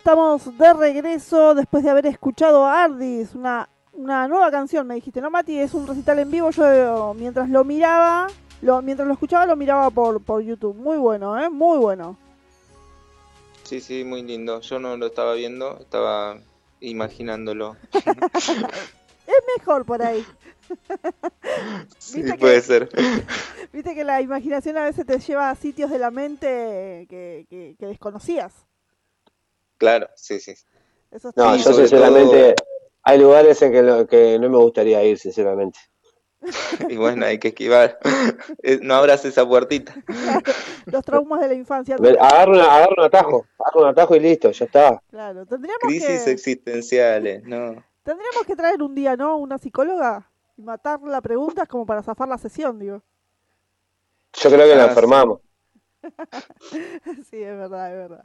Estamos 0.04 0.58
de 0.58 0.74
regreso 0.74 1.54
después 1.54 1.82
de 1.82 1.88
haber 1.88 2.04
escuchado 2.04 2.66
a 2.66 2.84
Ardis, 2.84 3.34
una, 3.34 3.70
una 3.94 4.28
nueva 4.28 4.50
canción, 4.50 4.86
me 4.86 4.96
dijiste, 4.96 5.22
¿no, 5.22 5.30
Mati? 5.30 5.58
Es 5.58 5.72
un 5.72 5.86
recital 5.86 6.18
en 6.18 6.30
vivo. 6.30 6.50
Yo 6.50 7.14
mientras 7.16 7.48
lo 7.48 7.64
miraba, 7.64 8.26
lo, 8.60 8.82
mientras 8.82 9.08
lo 9.08 9.14
escuchaba, 9.14 9.46
lo 9.46 9.56
miraba 9.56 9.88
por, 9.88 10.22
por 10.22 10.42
YouTube. 10.42 10.76
Muy 10.76 10.98
bueno, 10.98 11.42
¿eh? 11.42 11.48
Muy 11.48 11.78
bueno. 11.78 12.18
Sí, 13.62 13.80
sí, 13.80 14.04
muy 14.04 14.22
lindo. 14.22 14.60
Yo 14.60 14.78
no 14.78 14.94
lo 14.98 15.06
estaba 15.06 15.32
viendo, 15.32 15.78
estaba 15.80 16.36
imaginándolo. 16.80 17.74
es 17.94 19.42
mejor 19.56 19.86
por 19.86 20.02
ahí. 20.02 20.22
sí, 21.98 22.22
puede 22.38 22.60
ser. 22.60 22.90
Viste 23.72 23.94
que 23.94 24.04
la 24.04 24.20
imaginación 24.20 24.76
a 24.76 24.84
veces 24.84 25.06
te 25.06 25.18
lleva 25.18 25.48
a 25.48 25.54
sitios 25.54 25.90
de 25.90 25.98
la 25.98 26.10
mente 26.10 27.06
que, 27.08 27.46
que, 27.48 27.86
desconocías. 27.86 28.52
Claro, 29.78 30.08
sí, 30.14 30.40
sí. 30.40 30.54
no, 31.36 31.56
yo 31.56 31.72
sinceramente 31.72 32.54
hay 33.02 33.18
lugares 33.18 33.60
en 33.62 33.72
que, 33.72 34.06
que 34.08 34.38
no 34.38 34.48
me 34.48 34.58
gustaría 34.58 35.02
ir, 35.04 35.18
sinceramente. 35.18 35.78
y 36.88 36.96
bueno, 36.96 37.26
hay 37.26 37.38
que 37.38 37.48
esquivar. 37.48 37.98
Eh, 38.62 38.78
no 38.82 38.94
abras 38.94 39.24
esa 39.24 39.46
puertita. 39.46 39.94
Los 40.86 41.04
traumas 41.04 41.40
de 41.40 41.48
la 41.48 41.54
infancia. 41.54 41.96
Agarra, 41.96 42.88
un 42.88 43.04
atajo, 43.04 43.46
agarra 43.58 43.80
un 43.80 43.86
atajo 43.86 44.16
y 44.16 44.20
listo, 44.20 44.50
ya 44.50 44.64
está. 44.64 45.02
Claro, 45.10 45.44
tendríamos 45.44 45.80
Crisis 45.82 46.26
existenciales, 46.26 47.42
no. 47.44 47.84
Tendríamos 48.02 48.46
que 48.46 48.56
traer 48.56 48.82
un 48.82 48.94
día, 48.94 49.16
¿no? 49.16 49.36
Una 49.36 49.58
psicóloga 49.58 50.30
y 50.56 50.62
matar 50.62 51.00
la 51.02 51.20
pregunta 51.20 51.66
como 51.66 51.84
para 51.84 52.02
zafar 52.02 52.28
la 52.28 52.38
sesión, 52.38 52.78
digo. 52.78 53.02
Yo 54.34 54.50
creo 54.50 54.66
que 54.66 54.76
la 54.76 54.84
ah, 54.84 54.88
enfermamos. 54.88 55.40
sí, 57.30 57.42
es 57.42 57.56
verdad, 57.56 57.92
es 57.92 57.96
verdad. 57.96 58.24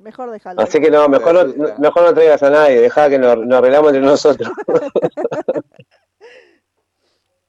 Mejor 0.00 0.30
dejarlo. 0.30 0.62
Así 0.62 0.80
que 0.80 0.90
no, 0.90 1.08
mejor 1.08 1.34
no, 1.34 1.74
mejor 1.78 2.02
no 2.02 2.14
traigas 2.14 2.42
a 2.42 2.50
nadie, 2.50 2.80
deja 2.80 3.10
que 3.10 3.18
nos, 3.18 3.36
nos 3.36 3.58
arreglamos 3.58 3.92
entre 3.92 4.06
nosotros. 4.06 4.50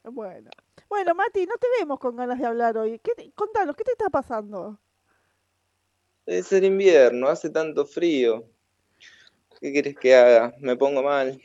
Bueno. 0.04 0.50
Bueno, 0.88 1.14
Mati, 1.14 1.46
no 1.46 1.54
te 1.58 1.66
vemos 1.78 1.98
con 1.98 2.16
ganas 2.16 2.38
de 2.38 2.44
hablar 2.44 2.76
hoy. 2.76 2.98
¿Qué 2.98 3.32
contanos, 3.34 3.76
¿qué 3.76 3.84
te 3.84 3.92
está 3.92 4.10
pasando? 4.10 4.78
Es 6.26 6.52
el 6.52 6.64
invierno, 6.64 7.28
hace 7.28 7.48
tanto 7.48 7.86
frío. 7.86 8.44
¿Qué 9.60 9.72
quieres 9.72 9.96
que 9.96 10.14
haga? 10.14 10.54
Me 10.58 10.76
pongo 10.76 11.02
mal. 11.02 11.40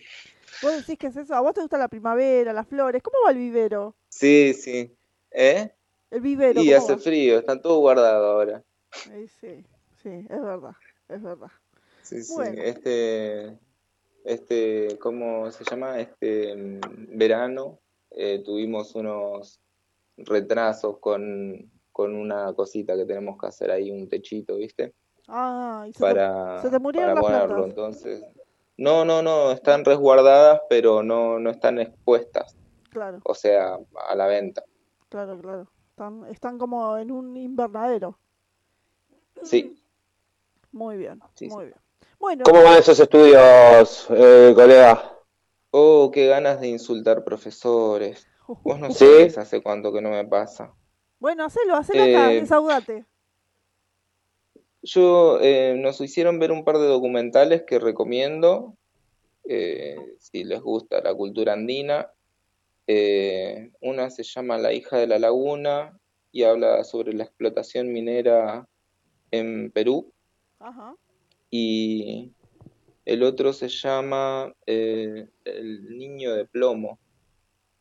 ¿Vos 0.61 0.77
decís 0.77 0.97
que 0.97 1.07
es 1.07 1.15
eso? 1.15 1.36
¿A 1.36 1.41
vos 1.41 1.53
te 1.53 1.61
gusta 1.61 1.77
la 1.77 1.88
primavera, 1.88 2.51
las 2.51 2.67
flores? 2.67 3.01
¿Cómo 3.03 3.17
va 3.25 3.32
el 3.32 3.38
vivero? 3.38 3.95
Sí, 4.09 4.53
sí. 4.53 4.91
¿Eh? 5.32 5.71
El 6.09 6.21
vivero. 6.21 6.61
Y 6.61 6.73
hace 6.73 6.97
frío, 6.97 7.39
está 7.39 7.61
todo 7.61 7.79
guardado 7.79 8.25
ahora. 8.25 8.63
Sí, 8.91 9.27
sí, 9.39 9.65
sí, 10.01 10.25
es 10.29 10.41
verdad, 10.41 10.73
es 11.10 11.22
verdad. 11.22 11.51
Sí, 12.01 12.24
sí, 12.24 12.41
este, 12.58 13.58
este, 14.24 14.97
¿cómo 14.99 15.51
se 15.51 15.64
llama? 15.64 15.99
Este 15.99 16.55
mm, 16.55 17.18
verano 17.18 17.80
eh, 18.12 18.41
tuvimos 18.43 18.95
unos 18.95 19.60
retrasos 20.18 20.99
con, 20.99 21.70
una 21.93 22.53
cosita 22.53 22.95
que 22.95 23.05
tenemos 23.05 23.38
que 23.39 23.47
hacer 23.47 23.72
ahí, 23.72 23.89
un 23.89 24.08
techito, 24.08 24.58
¿viste? 24.58 24.93
Ah, 25.28 25.86
se 25.91 25.99
para, 25.99 26.62
te, 26.62 26.80
murieron 26.80 27.16
las 27.16 27.24
ponerlo, 27.24 27.66
entonces. 27.66 28.24
No, 28.78 29.03
no, 29.03 29.24
no, 29.24 29.51
están 29.51 29.84
resguardadas, 29.84 30.62
pero 30.70 31.01
no, 31.01 31.39
no 31.39 31.49
están 31.49 31.80
expuestas. 31.80 32.55
Claro. 32.91 33.20
O 33.24 33.34
sea, 33.34 33.80
a 34.08 34.16
la 34.16 34.28
venta. 34.28 34.64
Claro, 35.10 35.39
claro. 35.39 35.68
Están, 35.89 36.26
están 36.30 36.58
como 36.60 36.97
en 36.97 37.12
un 37.12 37.36
invernadero. 37.36 38.20
Sí. 39.41 39.76
Muy 40.78 40.95
bien, 40.97 41.19
muy 41.41 41.65
bien. 41.65 41.78
Bueno, 42.19 42.43
¿Cómo 42.43 42.61
van 42.63 42.78
esos 42.78 42.99
estudios, 42.99 44.05
eh, 44.11 44.53
colega? 44.55 45.11
Oh, 45.71 46.11
qué 46.13 46.28
ganas 46.28 46.61
de 46.61 46.67
insultar 46.67 47.23
profesores. 47.23 48.28
Vos 48.63 48.80
no 48.80 48.91
sé 48.91 49.34
hace 49.36 49.63
cuánto 49.63 49.91
que 49.91 50.01
no 50.01 50.11
me 50.11 50.23
pasa. 50.25 50.71
Bueno, 51.19 51.45
hacelo, 51.45 51.75
hacelo 51.75 52.03
acá, 52.03 52.32
eh, 52.32 52.41
desahogate. 52.41 53.05
Yo, 54.84 55.39
eh, 55.41 55.75
nos 55.80 55.99
hicieron 55.99 56.38
ver 56.38 56.51
un 56.51 56.63
par 56.63 56.78
de 56.78 56.86
documentales 56.86 57.63
que 57.63 57.80
recomiendo, 57.80 58.75
eh, 59.49 59.97
si 60.19 60.43
les 60.43 60.61
gusta 60.61 61.01
la 61.01 61.13
cultura 61.15 61.53
andina. 61.53 62.11
una 63.82 64.11
se 64.11 64.23
llama 64.23 64.59
La 64.59 64.73
hija 64.73 64.97
de 64.97 65.07
la 65.07 65.17
laguna 65.17 65.99
y 66.32 66.43
habla 66.43 66.84
sobre 66.84 67.13
la 67.13 67.23
explotación 67.23 67.91
minera 67.91 68.67
en 69.32 69.71
Perú. 69.71 70.13
Ajá. 70.60 70.95
Y 71.49 72.32
el 73.05 73.24
otro 73.24 73.53
se 73.53 73.70
llama 73.70 74.53
eh, 74.66 75.28
El 75.45 75.97
niño 75.97 76.36
de 76.36 76.45
plomo, 76.45 76.99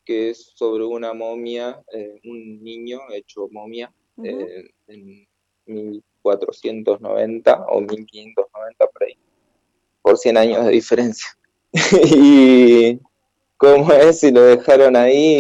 que 0.05 0.31
es 0.31 0.53
sobre 0.55 0.85
una 0.85 1.13
momia, 1.13 1.83
eh, 1.93 2.21
un 2.25 2.63
niño 2.63 3.01
hecho 3.13 3.49
momia 3.51 3.93
eh, 4.23 4.71
en 4.87 5.27
1490 5.67 7.67
o 7.69 7.81
1590 7.81 8.87
por 8.87 9.05
ahí, 9.05 9.19
por 10.03 10.17
100 10.17 10.37
años 10.37 10.65
de 10.65 10.73
diferencia. 10.73 11.29
y 12.17 13.01
cómo 13.57 13.93
es 13.93 14.21
si 14.21 14.31
lo 14.31 14.43
dejaron 14.43 14.97
ahí 14.97 15.39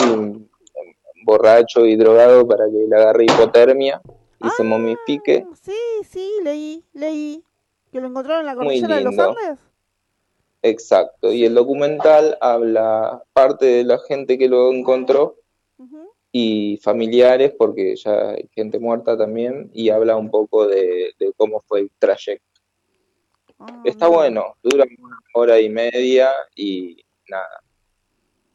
borracho 1.24 1.86
y 1.86 1.96
drogado 1.96 2.46
para 2.46 2.66
que 2.66 2.86
le 2.88 2.96
agarre 2.96 3.24
hipotermia 3.24 4.00
y 4.42 4.48
se 4.50 4.62
ah, 4.62 4.66
momifique. 4.66 5.46
Sí, 5.62 5.72
sí, 6.08 6.30
leí, 6.42 6.84
leí. 6.92 7.44
Que 7.90 8.00
lo 8.00 8.08
encontraron 8.08 8.40
en 8.40 8.46
la 8.46 8.54
cordillera 8.54 8.96
de 8.96 9.02
los 9.02 9.18
Andes. 9.18 9.60
Exacto, 10.62 11.32
y 11.32 11.44
el 11.44 11.54
documental 11.54 12.36
habla 12.40 13.22
parte 13.32 13.66
de 13.66 13.84
la 13.84 13.98
gente 13.98 14.36
que 14.36 14.48
lo 14.48 14.72
encontró 14.72 15.36
y 16.32 16.78
familiares, 16.82 17.54
porque 17.56 17.96
ya 17.96 18.30
hay 18.30 18.48
gente 18.52 18.78
muerta 18.78 19.16
también, 19.16 19.70
y 19.72 19.90
habla 19.90 20.16
un 20.16 20.30
poco 20.30 20.66
de, 20.66 21.14
cómo 21.36 21.62
fue 21.66 21.80
el 21.80 21.90
trayecto. 21.98 22.60
Ah, 23.58 23.80
Está 23.84 24.08
bueno, 24.08 24.56
dura 24.62 24.84
una 24.98 25.18
hora 25.34 25.60
y 25.60 25.70
media 25.70 26.30
y 26.54 26.96
nada, 27.28 27.62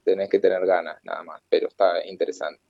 tenés 0.04 0.30
que 0.30 0.40
tener 0.40 0.64
ganas 0.66 0.98
nada 1.04 1.24
más, 1.24 1.42
pero 1.50 1.70
está 1.70 2.06
interesante. 2.06 2.62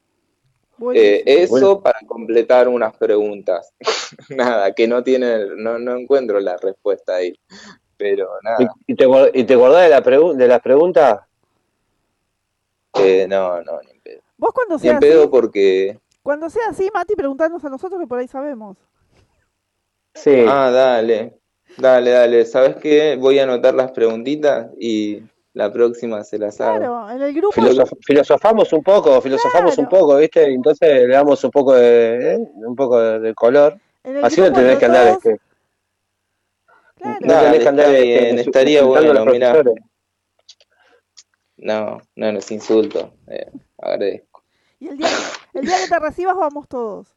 Eh, 0.94 1.24
eso 1.26 1.82
para 1.82 2.00
completar 2.08 2.68
unas 2.68 2.96
preguntas. 2.98 3.74
nada, 4.30 4.74
que 4.74 4.88
no 4.88 5.04
tiene, 5.04 5.46
no, 5.58 5.80
no 5.80 5.96
encuentro 5.96 6.40
la 6.40 6.58
respuesta 6.58 7.16
ahí 7.16 7.34
pero 8.02 8.30
nada. 8.42 8.58
¿Y, 8.88 8.96
te, 8.96 9.06
y 9.34 9.44
te 9.44 9.54
acordás 9.54 9.84
de, 9.84 9.90
la 9.90 10.34
de 10.34 10.48
las 10.48 10.60
preguntas? 10.62 11.20
Eh, 12.96 13.28
no, 13.30 13.62
no, 13.62 13.80
ni 13.84 13.92
en 13.92 14.02
pedo. 14.02 14.22
Vos 14.38 14.52
cuando 14.56 14.80
sea 14.80 14.94
ni 14.94 14.96
en 14.96 15.00
pedo 15.00 15.30
porque... 15.30 16.00
Cuando 16.24 16.50
sea 16.50 16.70
así, 16.70 16.90
Mati, 16.92 17.14
preguntarnos 17.16 17.64
a 17.64 17.70
nosotros 17.70 18.02
que 18.02 18.08
por 18.08 18.18
ahí 18.18 18.28
sabemos. 18.28 18.76
Sí. 20.16 20.46
Ah, 20.48 20.72
dale. 20.72 21.38
Dale, 21.78 22.10
dale. 22.10 22.46
¿Sabes 22.46 22.78
qué? 22.78 23.18
Voy 23.18 23.38
a 23.38 23.44
anotar 23.44 23.76
las 23.76 23.92
preguntitas 23.92 24.72
y 24.80 25.22
la 25.54 25.72
próxima 25.72 26.24
se 26.24 26.38
las 26.38 26.60
hago. 26.62 26.78
Claro, 26.78 27.10
en 27.10 27.22
el 27.22 27.34
grupo. 27.34 27.62
filosofamos 28.06 28.72
un 28.74 28.84
poco, 28.84 29.22
filosofamos 29.22 29.78
un 29.78 29.90
poco, 29.90 30.18
¿viste? 30.18 30.46
Entonces 30.46 31.08
le 31.08 31.14
damos 31.14 31.44
un 31.44 31.52
poco 31.52 31.74
de, 31.74 32.34
¿eh? 32.34 32.38
un 32.56 32.76
poco 32.76 33.00
de, 33.00 33.34
color. 33.34 33.78
Así 34.24 34.42
no 34.42 34.52
tenés 34.52 34.80
que 34.80 34.86
andar 34.86 35.08
este, 35.10 35.40
no, 37.22 38.40
estaría 38.40 38.84
bueno, 38.84 39.26
mira. 39.26 39.64
No, 41.58 42.02
no, 42.16 42.32
no 42.32 42.40
es 42.40 42.52
insulto, 42.52 43.14
eh, 43.28 43.52
agradezco. 43.78 44.44
Y 44.80 44.88
el 44.88 44.98
día, 44.98 45.10
el 45.54 45.66
día 45.66 45.78
que 45.78 45.90
te 45.90 46.00
recibas 46.00 46.36
vamos 46.36 46.68
todos. 46.68 47.16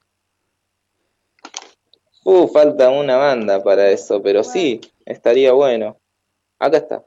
Uh, 2.25 2.49
falta 2.49 2.91
una 2.91 3.17
banda 3.17 3.63
para 3.63 3.91
eso, 3.91 4.23
pero 4.23 4.45
sí, 4.45 4.81
estaría 5.05 5.53
bueno. 5.53 5.99
Acá 6.59 6.79
está. 6.79 7.05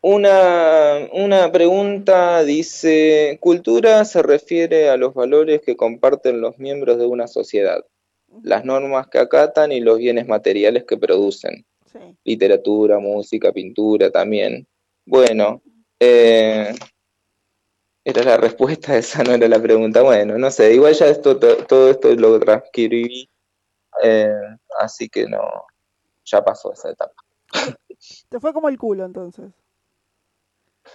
Una, 0.00 1.08
una 1.12 1.50
pregunta 1.50 2.44
dice, 2.44 3.38
cultura 3.40 4.04
se 4.04 4.22
refiere 4.22 4.88
a 4.90 4.96
los 4.96 5.14
valores 5.14 5.60
que 5.60 5.76
comparten 5.76 6.40
los 6.40 6.58
miembros 6.58 6.98
de 6.98 7.06
una 7.06 7.26
sociedad 7.26 7.84
las 8.42 8.64
normas 8.64 9.08
que 9.08 9.18
acatan 9.18 9.72
y 9.72 9.80
los 9.80 9.98
bienes 9.98 10.26
materiales 10.26 10.84
que 10.84 10.96
producen. 10.96 11.64
Literatura, 12.24 12.98
música, 12.98 13.52
pintura 13.52 14.10
también. 14.10 14.66
Bueno, 15.06 15.62
eh, 15.98 16.74
era 18.04 18.22
la 18.22 18.36
respuesta, 18.36 18.96
esa 18.96 19.22
no 19.24 19.32
era 19.32 19.48
la 19.48 19.60
pregunta. 19.60 20.02
Bueno, 20.02 20.38
no 20.38 20.50
sé, 20.50 20.74
igual 20.74 20.94
ya 20.94 21.06
esto, 21.06 21.38
todo 21.38 21.90
esto 21.90 22.14
lo 22.14 22.38
transcribí, 22.38 23.28
eh, 24.02 24.32
así 24.78 25.08
que 25.08 25.26
no, 25.26 25.40
ya 26.24 26.44
pasó 26.44 26.72
esa 26.72 26.90
etapa. 26.90 27.14
Te 28.28 28.38
fue 28.38 28.52
como 28.52 28.68
el 28.68 28.78
culo 28.78 29.04
entonces. 29.04 29.52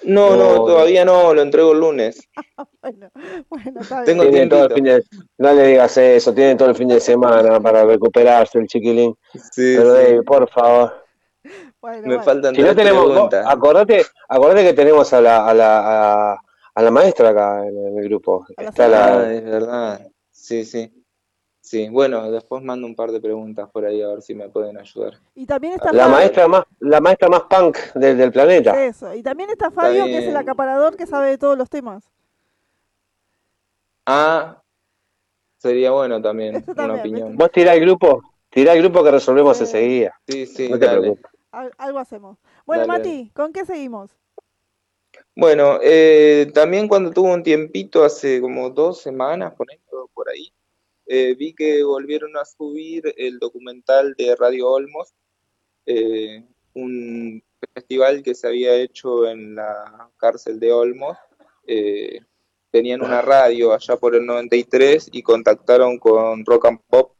No, 0.04 0.36
no, 0.36 0.66
todavía 0.66 1.06
no, 1.06 1.34
lo 1.34 1.42
entrego 1.42 1.72
el 1.74 1.80
lunes. 1.80 2.28
bueno, 2.82 3.10
bueno, 3.50 3.82
está 3.82 4.04
Tengo 4.04 4.24
bien. 4.24 4.34
Tienen 4.34 4.50
todo 4.50 4.66
el 4.66 4.74
fin 4.74 4.84
de- 4.84 5.04
no 5.38 5.54
le 5.54 5.68
digas 5.68 5.98
eso, 5.98 6.34
tienen 6.34 6.58
todo 6.58 6.70
el 6.70 6.76
fin 6.76 6.88
de 6.90 7.00
semana 7.00 7.60
para 7.60 7.86
recuperarse 7.86 8.60
el 8.60 8.68
chiquilín. 8.68 9.16
Sí, 9.34 9.76
Pero 9.78 9.96
sí. 9.96 10.02
David, 10.04 10.22
por 10.26 10.50
favor. 10.50 11.04
Bueno, 11.82 12.02
Me 12.04 12.08
bueno. 12.08 12.24
faltan 12.24 12.56
Si 12.56 12.62
no 12.62 12.68
tres 12.68 12.78
tenemos, 12.78 13.34
acordate, 13.46 14.06
acordate 14.30 14.64
que 14.64 14.74
tenemos 14.74 15.12
a 15.14 15.22
la, 15.22 15.46
a 15.48 15.54
la, 15.54 16.32
a, 16.34 16.38
a 16.76 16.82
la 16.82 16.92
maestra 16.92 17.30
acá 17.30 17.66
en 17.68 17.98
el 17.98 18.04
grupo. 18.06 18.46
Está. 18.58 18.86
Ah, 18.86 18.88
la, 18.88 19.34
es 19.34 19.44
verdad. 19.44 20.08
Sí, 20.32 20.64
sí. 20.66 21.03
Sí, 21.74 21.90
bueno, 21.90 22.30
después 22.30 22.62
mando 22.62 22.86
un 22.86 22.94
par 22.96 23.12
de 23.12 23.20
preguntas 23.20 23.68
por 23.72 23.84
ahí 23.84 24.00
a 24.04 24.08
ver 24.10 24.22
si 24.22 24.36
me 24.36 24.48
pueden 24.48 24.78
ayudar. 24.78 25.18
Y 25.34 25.48
también 25.48 25.74
está 25.74 25.92
la 25.92 26.04
Fabio. 26.04 26.16
maestra 26.18 26.48
más, 26.48 26.66
la 26.80 27.02
maestra 27.02 27.30
más 27.30 27.42
punk 27.50 27.78
del, 27.96 28.16
del 28.16 28.32
planeta. 28.32 28.86
Eso. 28.86 29.12
Y 29.16 29.24
también 29.24 29.50
está 29.50 29.72
Fabio, 29.72 30.06
que 30.06 30.20
es 30.20 30.26
el 30.28 30.38
acaparador 30.38 30.96
que 30.96 31.08
sabe 31.08 31.32
de 31.32 31.40
todos 31.40 31.58
los 31.58 31.72
temas. 31.72 32.04
Ah, 34.06 34.62
sería 35.58 35.90
bueno 35.90 36.22
también 36.22 36.58
Eso 36.58 36.74
una 36.74 36.76
también, 36.76 37.00
opinión. 37.00 37.38
Vos 37.38 37.52
tirá 37.52 37.74
el 37.74 37.82
grupo, 37.82 38.22
tirá 38.52 38.74
el 38.74 38.84
grupo 38.84 39.04
que 39.04 39.10
resolvemos 39.10 39.58
Sí. 39.58 39.64
enseguida. 39.64 40.14
Sí, 40.28 40.46
sí, 40.46 40.70
No 40.70 40.78
te 40.78 40.86
dale. 40.86 41.00
preocupes. 41.02 41.32
Al- 41.52 41.72
algo 41.80 41.98
hacemos. 41.98 42.38
Bueno, 42.68 42.86
Dale, 42.86 43.00
Mati, 43.00 43.32
¿con 43.34 43.52
qué 43.52 43.66
seguimos? 43.66 44.12
Bueno, 45.36 45.80
eh, 45.82 46.52
también 46.54 46.88
cuando 46.88 47.10
tuve 47.10 47.34
un 47.34 47.42
tiempito, 47.42 48.04
hace 48.04 48.40
como 48.42 48.70
dos 48.70 49.02
semanas, 49.02 49.54
por 49.56 49.66
ahí, 49.72 49.80
por 50.14 50.30
ahí, 50.30 50.54
eh, 51.16 51.36
vi 51.36 51.54
que 51.54 51.84
volvieron 51.84 52.36
a 52.38 52.44
subir 52.44 53.14
el 53.18 53.38
documental 53.38 54.16
de 54.18 54.36
Radio 54.36 54.72
Olmos, 54.72 55.14
eh, 55.86 56.44
un 56.74 57.44
festival 57.76 58.24
que 58.24 58.34
se 58.34 58.48
había 58.48 58.74
hecho 58.74 59.28
en 59.28 59.54
la 59.54 60.10
cárcel 60.18 60.60
de 60.60 60.74
Olmos. 60.74 61.16
Eh, 61.68 62.20
tenían 62.72 63.04
una 63.04 63.22
radio 63.22 63.74
allá 63.74 63.96
por 63.98 64.16
el 64.16 64.26
93 64.26 65.10
y 65.12 65.22
contactaron 65.22 66.00
con 66.00 66.44
Rock 66.46 66.66
and 66.66 66.80
Pop. 66.88 67.16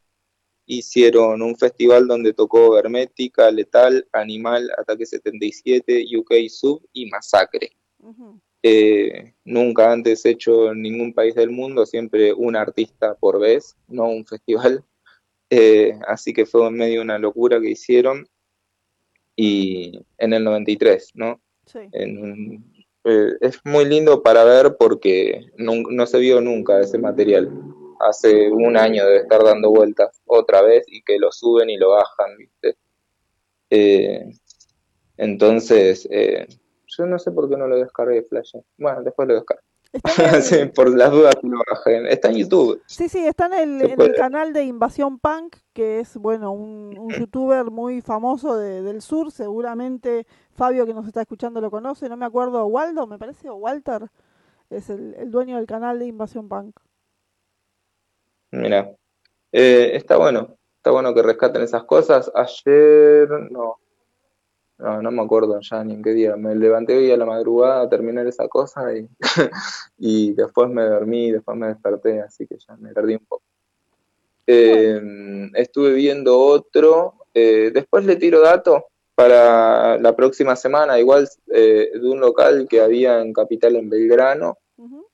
Hicieron 0.66 1.40
un 1.40 1.56
festival 1.56 2.08
donde 2.08 2.32
tocó 2.32 2.76
Hermética, 2.76 3.48
Letal, 3.52 4.08
Animal, 4.10 4.72
Ataque 4.76 5.06
77, 5.06 6.04
UK 6.18 6.48
Sub 6.48 6.84
y 6.92 7.06
Masacre. 7.06 7.76
Eh, 8.66 9.34
nunca 9.44 9.92
antes 9.92 10.24
hecho 10.24 10.72
en 10.72 10.80
ningún 10.80 11.12
país 11.12 11.34
del 11.34 11.50
mundo, 11.50 11.84
siempre 11.84 12.32
un 12.32 12.56
artista 12.56 13.14
por 13.14 13.38
vez, 13.38 13.76
no 13.88 14.08
un 14.08 14.24
festival. 14.26 14.82
Eh, 15.50 15.92
así 16.08 16.32
que 16.32 16.46
fue 16.46 16.66
en 16.66 16.74
medio 16.74 16.94
de 17.00 17.04
una 17.04 17.18
locura 17.18 17.60
que 17.60 17.70
hicieron. 17.70 18.26
Y 19.36 20.00
en 20.16 20.32
el 20.32 20.42
93, 20.44 21.10
¿no? 21.14 21.40
Sí. 21.66 21.80
En 21.92 22.64
eh, 23.04 23.32
es 23.42 23.60
muy 23.64 23.84
lindo 23.84 24.22
para 24.22 24.44
ver 24.44 24.76
porque 24.78 25.50
nun- 25.58 25.86
no, 25.90 26.06
se 26.06 26.18
vio 26.18 26.40
nunca 26.40 26.80
ese 26.80 26.96
material. 26.96 27.50
Hace 28.00 28.50
un 28.50 28.76
año 28.78 29.04
debe 29.04 29.18
estar 29.18 29.44
dando 29.44 29.70
vueltas 29.70 30.22
otra 30.24 30.62
vez 30.62 30.84
y 30.88 31.02
que 31.02 31.18
lo 31.18 31.30
suben 31.32 31.68
y 31.68 31.76
lo 31.76 31.90
bajan, 31.90 32.36
¿viste? 32.38 32.76
Entonces, 35.16 36.08
yo 36.96 37.06
no 37.06 37.18
sé 37.18 37.30
por 37.32 37.48
qué 37.48 37.56
no 37.56 37.66
lo 37.66 37.76
descargué 37.76 38.22
Flash. 38.22 38.54
Bueno, 38.78 39.02
después 39.02 39.28
lo 39.28 39.34
descargo. 39.34 39.62
El- 40.34 40.42
Sí, 40.42 40.64
por 40.74 40.88
las 40.96 41.10
dudas 41.12 41.36
que 41.40 41.46
lo 41.46 41.58
bajen. 41.70 42.06
Está 42.06 42.28
en 42.30 42.36
YouTube. 42.36 42.82
Sí, 42.86 43.08
sí, 43.08 43.24
está 43.26 43.46
en 43.46 43.52
el, 43.54 43.82
en 43.82 44.12
canal 44.14 44.52
de 44.52 44.64
Invasión 44.64 45.18
Punk, 45.20 45.56
que 45.72 46.00
es, 46.00 46.16
bueno, 46.16 46.52
un, 46.52 46.96
un 46.98 47.08
youtuber 47.28 47.66
muy 47.70 48.00
famoso 48.00 48.56
de- 48.56 48.82
del 48.82 49.00
sur. 49.02 49.30
Seguramente 49.30 50.26
Fabio, 50.52 50.84
que 50.86 50.94
nos 50.94 51.06
está 51.06 51.20
escuchando, 51.22 51.60
lo 51.60 51.70
conoce. 51.70 52.08
No 52.08 52.16
me 52.16 52.26
acuerdo, 52.26 52.66
Waldo, 52.66 53.06
me 53.06 53.18
parece, 53.18 53.48
o 53.48 53.54
Walter, 53.56 54.08
es 54.70 54.90
el, 54.90 55.14
el 55.14 55.30
dueño 55.30 55.56
del 55.58 55.66
canal 55.66 55.98
de 56.00 56.06
Invasión 56.06 56.48
Punk. 56.48 56.76
Mira, 58.50 58.90
eh, 59.52 59.90
está 59.94 60.16
bueno. 60.16 60.56
Está 60.76 60.90
bueno 60.90 61.14
que 61.14 61.22
rescaten 61.22 61.62
esas 61.62 61.84
cosas. 61.84 62.30
Ayer, 62.34 63.28
no. 63.50 63.78
No, 64.78 65.00
no 65.00 65.10
me 65.12 65.22
acuerdo 65.22 65.60
ya 65.60 65.84
ni 65.84 65.94
en 65.94 66.02
qué 66.02 66.10
día. 66.10 66.36
Me 66.36 66.54
levanté 66.54 66.96
hoy 66.96 67.10
a 67.10 67.16
la 67.16 67.26
madrugada 67.26 67.82
a 67.82 67.88
terminar 67.88 68.26
esa 68.26 68.48
cosa 68.48 68.96
y, 68.96 69.08
y 69.98 70.32
después 70.34 70.68
me 70.68 70.82
dormí, 70.82 71.30
después 71.30 71.56
me 71.56 71.68
desperté, 71.68 72.20
así 72.20 72.46
que 72.46 72.56
ya 72.58 72.76
me 72.76 72.92
perdí 72.92 73.14
un 73.14 73.24
poco. 73.24 73.42
Eh, 74.46 75.00
estuve 75.54 75.94
viendo 75.94 76.38
otro. 76.38 77.14
eh, 77.32 77.70
después 77.72 78.04
le 78.04 78.16
tiro 78.16 78.40
datos 78.40 78.82
para 79.14 79.96
la 79.98 80.14
próxima 80.16 80.56
semana, 80.56 80.98
igual 80.98 81.28
eh, 81.52 81.90
de 81.94 82.08
un 82.08 82.20
local 82.20 82.66
que 82.68 82.80
había 82.80 83.20
en 83.20 83.32
Capital 83.32 83.76
en 83.76 83.88
Belgrano, 83.88 84.58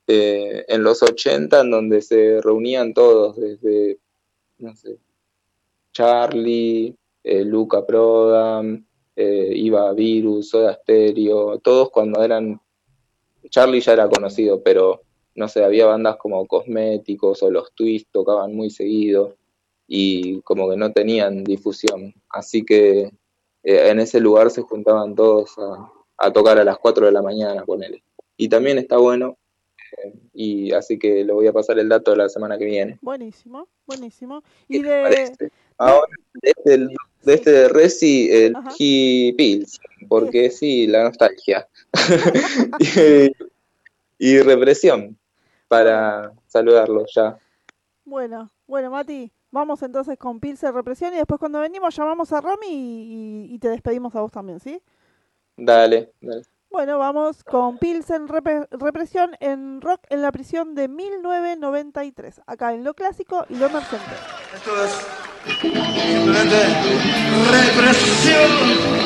eh, 0.07 0.65
en 0.67 0.83
los 0.83 1.03
80, 1.03 1.61
en 1.61 1.71
donde 1.71 2.01
se 2.01 2.41
reunían 2.41 2.93
todos, 2.93 3.39
desde, 3.39 3.99
no 4.57 4.75
sé, 4.75 4.97
Charlie, 5.93 6.95
Luca 7.23 7.85
Prodan, 7.85 8.85
eh, 9.21 9.53
Iba 9.55 9.93
Virus, 9.93 10.49
Soda 10.49 10.73
Stereo, 10.73 11.59
todos 11.59 11.89
cuando 11.89 12.23
eran, 12.23 12.59
Charlie 13.49 13.81
ya 13.81 13.93
era 13.93 14.09
conocido, 14.09 14.61
pero 14.63 15.01
no 15.35 15.47
sé, 15.47 15.63
había 15.63 15.85
bandas 15.85 16.17
como 16.17 16.45
Cosméticos 16.47 17.41
o 17.43 17.51
Los 17.51 17.73
Twist 17.73 18.07
tocaban 18.11 18.55
muy 18.55 18.69
seguido 18.69 19.35
y 19.87 20.41
como 20.41 20.69
que 20.69 20.77
no 20.77 20.91
tenían 20.91 21.43
difusión, 21.43 22.13
así 22.29 22.63
que 22.63 23.11
eh, 23.63 23.89
en 23.89 23.99
ese 23.99 24.19
lugar 24.19 24.49
se 24.49 24.61
juntaban 24.61 25.15
todos 25.15 25.57
a, 25.57 25.91
a 26.17 26.33
tocar 26.33 26.57
a 26.57 26.63
las 26.63 26.77
4 26.77 27.05
de 27.05 27.11
la 27.11 27.21
mañana, 27.21 27.63
ponele. 27.65 28.03
Y 28.37 28.49
también 28.49 28.77
está 28.77 28.97
bueno, 28.97 29.37
eh, 29.97 30.13
y 30.33 30.71
así 30.73 30.97
que 30.97 31.23
le 31.23 31.33
voy 31.33 31.47
a 31.47 31.53
pasar 31.53 31.77
el 31.79 31.89
dato 31.89 32.15
la 32.15 32.29
semana 32.29 32.57
que 32.57 32.65
viene. 32.65 32.97
Buenísimo, 33.01 33.67
buenísimo. 33.85 34.41
¿Qué 34.67 34.77
Y 34.77 34.81
de... 34.81 35.51
Ahora, 35.77 36.07
de 36.41 36.53
este, 36.55 36.87
de 37.23 37.33
este 37.33 37.51
de 37.51 37.69
Resi, 37.69 38.29
el 38.31 38.55
Ajá. 38.55 38.71
Pills, 38.77 39.79
porque 40.07 40.49
sí, 40.49 40.87
la 40.87 41.03
nostalgia. 41.03 41.67
y, 42.79 43.31
y 44.17 44.39
represión, 44.41 45.17
para 45.67 46.33
saludarlo 46.47 47.05
ya. 47.13 47.37
Bueno, 48.05 48.51
bueno, 48.67 48.89
Mati, 48.91 49.31
vamos 49.51 49.81
entonces 49.83 50.17
con 50.17 50.39
Pilsen 50.39 50.73
Represión 50.73 51.13
y 51.13 51.17
después 51.17 51.39
cuando 51.39 51.59
venimos 51.61 51.95
llamamos 51.95 52.31
a 52.33 52.41
Romy 52.41 52.67
y, 52.67 53.47
y- 53.51 53.55
y 53.55 53.59
te 53.59 53.69
despedimos 53.69 54.15
a 54.15 54.21
vos 54.21 54.31
también, 54.31 54.59
¿sí? 54.59 54.81
Dale, 55.57 56.11
dale. 56.21 56.43
Bueno, 56.71 56.97
vamos 56.99 57.43
con 57.43 57.77
Pilsen 57.77 58.29
Repre- 58.29 58.65
Represión 58.71 59.35
en 59.41 59.81
Rock 59.81 59.99
en 60.09 60.21
la 60.21 60.31
prisión 60.31 60.73
de 60.73 60.87
1993, 60.87 62.41
acá 62.47 62.73
en 62.73 62.85
lo 62.85 62.93
clásico 62.93 63.45
y 63.49 63.55
lo 63.55 63.65
emergente. 63.67 64.05
Esto 64.55 64.71
es 64.85 65.05
represión. 67.51 69.00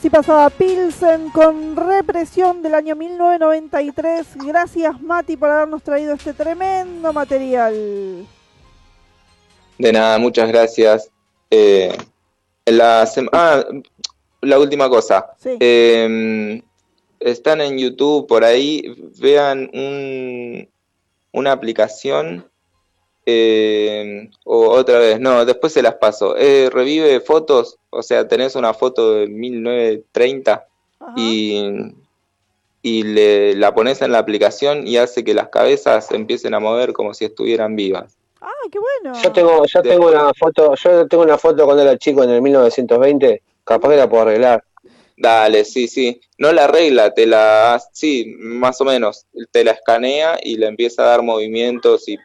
Así 0.00 0.08
pasaba 0.08 0.48
Pilsen 0.48 1.28
con 1.28 1.76
represión 1.76 2.62
del 2.62 2.72
año 2.74 2.96
1993. 2.96 4.28
Gracias 4.46 4.98
Mati 5.02 5.36
por 5.36 5.50
habernos 5.50 5.82
traído 5.82 6.14
este 6.14 6.32
tremendo 6.32 7.12
material. 7.12 8.26
De 9.76 9.92
nada, 9.92 10.18
muchas 10.18 10.48
gracias. 10.48 11.10
Eh, 11.50 11.94
la 12.64 13.06
ah, 13.32 13.64
la 14.40 14.58
última 14.58 14.88
cosa. 14.88 15.34
Sí. 15.36 15.50
Eh, 15.60 16.62
están 17.18 17.60
en 17.60 17.76
YouTube 17.76 18.26
por 18.26 18.42
ahí, 18.42 18.82
vean 19.20 19.68
un, 19.74 20.66
una 21.32 21.52
aplicación. 21.52 22.49
Eh, 23.26 24.30
o 24.44 24.68
otra 24.70 24.98
vez, 24.98 25.20
no, 25.20 25.44
después 25.44 25.72
se 25.72 25.82
las 25.82 25.94
paso. 25.94 26.36
Eh, 26.36 26.70
revive 26.72 27.20
fotos, 27.20 27.78
o 27.90 28.02
sea, 28.02 28.26
tenés 28.26 28.56
una 28.56 28.74
foto 28.74 29.14
de 29.14 29.26
1930 29.26 30.66
Ajá. 31.00 31.12
y, 31.16 31.94
y 32.82 33.02
le, 33.02 33.54
la 33.54 33.74
pones 33.74 34.02
en 34.02 34.12
la 34.12 34.18
aplicación 34.18 34.86
y 34.86 34.96
hace 34.96 35.24
que 35.24 35.34
las 35.34 35.48
cabezas 35.48 36.06
se 36.06 36.16
empiecen 36.16 36.54
a 36.54 36.60
mover 36.60 36.92
como 36.92 37.14
si 37.14 37.24
estuvieran 37.24 37.76
vivas. 37.76 38.16
Ah, 38.40 38.50
qué 38.72 38.78
bueno. 38.78 39.20
Yo 39.22 39.32
tengo, 39.32 39.64
yo 39.66 39.82
tengo 39.82 40.08
una 40.08 40.32
foto, 40.32 40.74
yo 40.74 41.06
tengo 41.06 41.22
una 41.22 41.36
foto 41.36 41.64
cuando 41.64 41.82
era 41.82 41.98
chico 41.98 42.24
en 42.24 42.30
el 42.30 42.42
1920, 42.42 43.42
capaz 43.64 43.90
que 43.90 43.96
la 43.96 44.08
puedo 44.08 44.22
arreglar. 44.22 44.64
Dale, 45.20 45.66
sí, 45.66 45.86
sí. 45.86 46.18
No 46.38 46.50
la 46.50 46.64
arregla, 46.64 47.12
te 47.12 47.26
la, 47.26 47.78
sí, 47.92 48.34
más 48.38 48.80
o 48.80 48.86
menos. 48.86 49.26
Te 49.52 49.62
la 49.64 49.72
escanea 49.72 50.38
y 50.42 50.56
le 50.56 50.66
empieza 50.66 51.02
a 51.02 51.08
dar 51.08 51.22
movimientos 51.22 52.08
y 52.08 52.16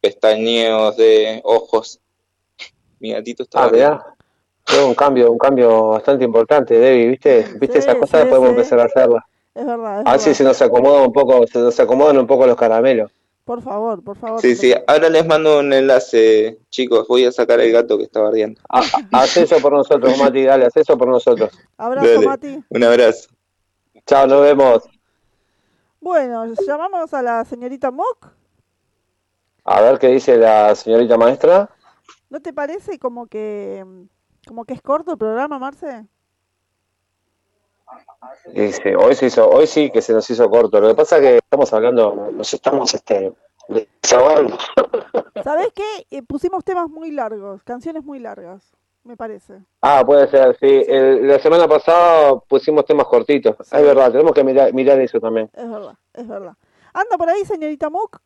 pestañeos 0.00 0.96
de 0.96 1.40
ojos. 1.44 2.00
Mi 2.98 3.12
gatito 3.12 3.42
está. 3.44 3.64
Ah, 3.64 3.70
mirá. 3.70 4.04
Un 4.86 4.94
cambio, 4.94 5.32
un 5.32 5.38
cambio 5.38 5.88
bastante 5.88 6.24
importante, 6.24 6.78
Debbie, 6.78 7.08
¿viste? 7.08 7.44
¿Viste 7.58 7.80
Sí, 7.82 7.88
esas 7.88 7.96
cosas? 7.96 8.22
sí, 8.22 8.28
Podemos 8.28 8.48
sí. 8.50 8.54
empezar 8.56 8.80
a 8.80 8.84
hacerlas. 8.84 9.24
Es 9.54 9.66
verdad. 9.66 10.00
Es 10.02 10.06
A 10.06 10.10
ver 10.12 10.20
si 10.20 10.26
verdad. 10.28 10.36
se 10.38 10.44
nos 10.44 10.62
acomoda 10.62 11.02
un 11.02 11.12
poco, 11.12 11.46
se 11.46 11.58
nos 11.58 11.80
acomodan 11.80 12.18
un 12.18 12.26
poco 12.26 12.46
los 12.46 12.56
caramelos. 12.56 13.10
Por 13.44 13.62
favor, 13.62 14.04
por 14.04 14.16
favor. 14.16 14.40
Sí, 14.40 14.54
sí. 14.54 14.72
Ahora 14.86 15.08
les 15.08 15.26
mando 15.26 15.58
un 15.58 15.72
enlace, 15.72 16.58
chicos. 16.68 17.08
Voy 17.08 17.24
a 17.24 17.32
sacar 17.32 17.58
el 17.58 17.72
gato 17.72 17.98
que 17.98 18.04
estaba 18.04 18.28
ardiendo. 18.28 18.60
Ha- 18.68 18.78
ha- 19.12 19.22
Haz 19.22 19.36
eso 19.38 19.58
por 19.58 19.72
nosotros, 19.72 20.16
Mati, 20.18 20.44
dale, 20.44 20.66
haz 20.66 20.76
eso 20.76 20.96
por 20.96 21.08
nosotros. 21.08 21.50
Abrazo, 21.76 22.06
Dale. 22.06 22.26
Mati. 22.26 22.62
Un 22.68 22.84
abrazo. 22.84 23.28
Chao, 24.06 24.26
nos 24.28 24.42
vemos. 24.42 24.84
Bueno, 26.00 26.46
llamamos 26.66 27.12
a 27.12 27.22
la 27.22 27.44
señorita 27.44 27.90
Mock. 27.90 28.28
A 29.64 29.80
ver 29.80 29.98
qué 29.98 30.08
dice 30.08 30.36
la 30.36 30.74
señorita 30.74 31.16
maestra. 31.16 31.70
¿No 32.28 32.40
te 32.40 32.52
parece 32.52 32.98
como 32.98 33.26
que 33.26 33.84
como 34.46 34.64
que 34.64 34.74
es 34.74 34.82
corto 34.82 35.12
el 35.12 35.18
programa, 35.18 35.58
Marce? 35.58 36.06
Dice, 38.54 38.94
hoy 38.96 39.14
se 39.14 39.26
hizo, 39.26 39.48
hoy 39.48 39.66
sí 39.66 39.90
que 39.90 40.00
se 40.00 40.12
nos 40.12 40.28
hizo 40.30 40.48
corto. 40.48 40.80
Lo 40.80 40.88
que 40.88 40.94
pasa 40.94 41.16
es 41.16 41.22
que 41.22 41.36
estamos 41.38 41.72
hablando, 41.72 42.30
nos 42.32 42.52
estamos 42.54 42.94
este 42.94 43.32
desahogando. 43.68 44.56
¿Sabés 45.44 45.68
qué? 45.74 46.06
Eh, 46.10 46.22
pusimos 46.22 46.64
temas 46.64 46.88
muy 46.88 47.10
largos, 47.10 47.62
canciones 47.64 48.04
muy 48.04 48.20
largas, 48.20 48.72
me 49.02 49.16
parece. 49.16 49.62
Ah, 49.82 50.02
puede 50.06 50.28
ser, 50.28 50.56
sí. 50.60 50.84
El- 50.86 51.26
la 51.26 51.38
semana 51.40 51.66
pasada 51.66 52.38
pusimos 52.48 52.84
temas 52.84 53.06
cortitos. 53.06 53.56
Sí. 53.64 53.76
Es 53.76 53.82
verdad, 53.82 54.12
tenemos 54.12 54.32
que 54.32 54.44
mirar, 54.44 54.72
mirar 54.72 55.00
eso 55.00 55.18
también. 55.18 55.50
Es 55.52 55.68
verdad, 55.68 55.94
es 56.14 56.28
verdad. 56.28 56.54
¿Anda 56.92 57.18
por 57.18 57.28
ahí, 57.28 57.44
señorita 57.44 57.90
Mock? 57.90 58.20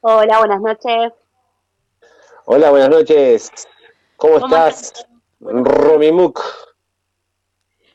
Hola, 0.00 0.38
buenas 0.38 0.60
noches. 0.60 1.12
Hola, 2.46 2.70
buenas 2.70 2.88
noches. 2.88 3.50
¿Cómo, 4.16 4.40
¿Cómo 4.40 4.56
estás? 4.56 5.06
Romimuk. 5.40 6.40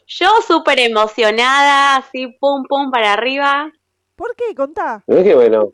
Yo 0.07 0.27
súper 0.47 0.79
emocionada, 0.79 1.97
así 1.97 2.27
pum 2.39 2.63
pum 2.67 2.91
para 2.91 3.13
arriba, 3.13 3.71
¿Por 4.15 4.35
qué? 4.35 4.55
Contá. 4.55 5.03
Qué 5.07 5.35
bueno. 5.35 5.71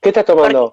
¿Qué 0.00 0.08
estás 0.08 0.24
tomando? 0.24 0.72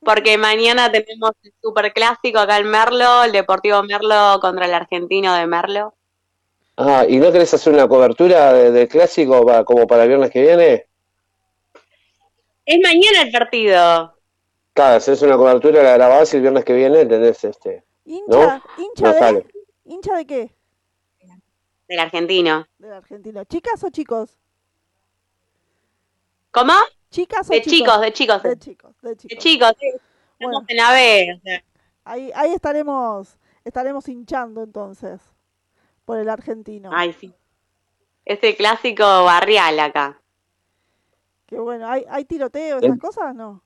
porque 0.00 0.38
mañana 0.38 0.90
tenemos 0.90 1.32
el 1.42 1.52
super 1.60 1.92
clásico 1.92 2.38
acá 2.38 2.58
en 2.58 2.68
Merlo, 2.70 3.24
el 3.24 3.32
Deportivo 3.32 3.82
Merlo 3.82 4.38
contra 4.40 4.66
el 4.66 4.72
Argentino 4.74 5.34
de 5.34 5.46
Merlo. 5.48 5.94
Ah, 6.76 7.04
¿y 7.08 7.16
no 7.18 7.32
querés 7.32 7.52
hacer 7.54 7.72
una 7.72 7.88
cobertura 7.88 8.52
de- 8.52 8.70
del 8.70 8.88
clásico 8.88 9.44
pa- 9.44 9.64
como 9.64 9.86
para 9.86 10.02
el 10.04 10.08
viernes 10.08 10.30
que 10.30 10.42
viene? 10.42 10.86
Es 12.66 12.78
mañana 12.82 13.22
el 13.22 13.30
partido. 13.32 14.14
Claro, 14.74 14.96
haces 14.96 15.22
una 15.22 15.36
cobertura, 15.36 15.82
la 15.82 15.94
grabás 15.94 16.32
y 16.34 16.36
el 16.36 16.42
viernes 16.42 16.64
que 16.64 16.74
viene 16.74 17.06
tenés 17.06 17.42
este. 17.44 17.84
¿Hincha, 18.04 18.62
hincha 18.76 19.02
No 19.06 19.12
de 19.14 19.18
sale. 19.18 19.46
hincha 19.84 20.16
de 20.16 20.26
qué? 20.26 20.54
Del 21.88 21.98
argentino. 22.00 22.66
Del 22.78 22.92
argentino. 22.92 23.44
¿Chicas 23.44 23.82
o 23.84 23.90
chicos? 23.90 24.36
¿Cómo? 26.50 26.72
¿Chicas 27.10 27.48
o 27.48 27.52
De 27.52 27.62
chicos, 27.62 28.00
de 28.00 28.12
chicos. 28.12 28.42
De 28.42 28.58
chicos, 28.58 28.92
de 29.02 29.10
De 29.10 29.16
chicos. 29.16 29.38
chicos, 29.38 29.72
sí. 29.78 29.86
Estamos 29.86 30.04
Bueno. 30.38 30.64
en 30.68 30.76
la 30.76 30.92
B. 30.92 31.34
o 31.36 31.40
sea, 31.42 31.64
Ahí, 32.04 32.30
ahí 32.34 32.52
estaremos, 32.52 33.36
estaremos 33.64 34.08
hinchando 34.08 34.62
entonces 34.62 35.20
por 36.04 36.18
el 36.18 36.28
argentino. 36.28 36.90
Ay, 36.92 37.12
sí. 37.12 37.32
Ese 38.24 38.56
clásico 38.56 39.04
barrial 39.04 39.78
acá. 39.80 40.20
Qué 41.46 41.58
bueno. 41.58 41.88
¿Hay, 41.88 42.04
hay 42.08 42.24
tiroteo, 42.24 42.78
esas 42.78 42.92
El- 42.94 42.98
cosas? 42.98 43.34
No. 43.34 43.62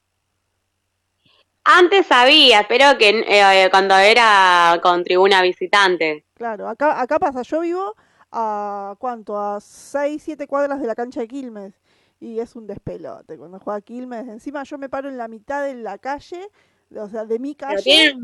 Antes 1.65 2.11
había, 2.11 2.61
espero 2.61 2.99
que 2.99 3.25
eh, 3.27 3.69
cuando 3.71 3.95
era 3.97 4.79
con 4.83 5.05
tribuna 5.05 5.41
visitante. 5.43 6.27
Claro, 6.35 6.69
acá, 6.69 7.01
acá 7.01 7.19
pasa, 7.19 7.43
yo 7.43 7.61
vivo 7.61 7.95
a 8.33 8.95
cuánto, 8.99 9.39
a 9.39 9.61
6, 9.61 10.23
7 10.23 10.47
cuadras 10.47 10.81
de 10.81 10.87
la 10.87 10.95
cancha 10.95 11.21
de 11.21 11.29
Quilmes 11.29 11.75
y 12.19 12.39
es 12.39 12.57
un 12.57 12.67
despelote 12.67 13.37
cuando 13.37 13.59
juega 13.61 13.81
Quilmes. 13.83 14.27
Encima 14.29 14.63
yo 14.65 14.79
me 14.79 14.89
paro 14.89 15.09
en 15.09 15.19
la 15.19 15.29
mitad 15.29 15.65
de 15.65 15.75
la 15.75 15.99
calle, 15.99 16.49
o 16.97 17.09
sea, 17.09 17.25
de 17.27 17.39
mi 17.39 17.55
Pero 17.67 17.83
calle 17.85 18.15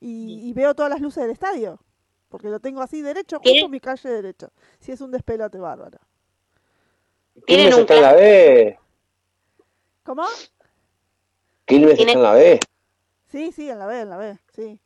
y, 0.00 0.48
y 0.48 0.52
veo 0.52 0.74
todas 0.74 0.90
las 0.90 1.00
luces 1.00 1.22
del 1.22 1.32
estadio, 1.32 1.80
porque 2.28 2.48
lo 2.48 2.60
tengo 2.60 2.82
así 2.82 3.02
derecho, 3.02 3.40
justo 3.40 3.50
¿Tiene- 3.52 3.66
en 3.66 3.70
mi 3.70 3.80
calle 3.80 4.08
derecha. 4.10 4.50
Sí, 4.80 4.92
es 4.92 5.00
un 5.00 5.10
despelote 5.12 5.58
bárbaro. 5.58 5.98
Tienen 7.46 7.66
Quilmes 7.66 7.74
un 7.74 7.80
está 7.82 7.94
en 7.96 8.02
la 8.02 8.12
B. 8.14 8.78
¿Cómo? 10.04 10.24
Quilmes 11.64 11.96
Tiene- 11.96 12.12
está 12.12 12.18
en 12.18 12.22
la 12.22 12.32
B. 12.32 12.60
Sí, 13.30 13.52
sí, 13.52 13.68
en 13.70 13.78
la 13.78 13.86
B, 13.86 14.00
en 14.00 14.08
la 14.10 14.16
B, 14.16 14.38
sí. 14.54 14.80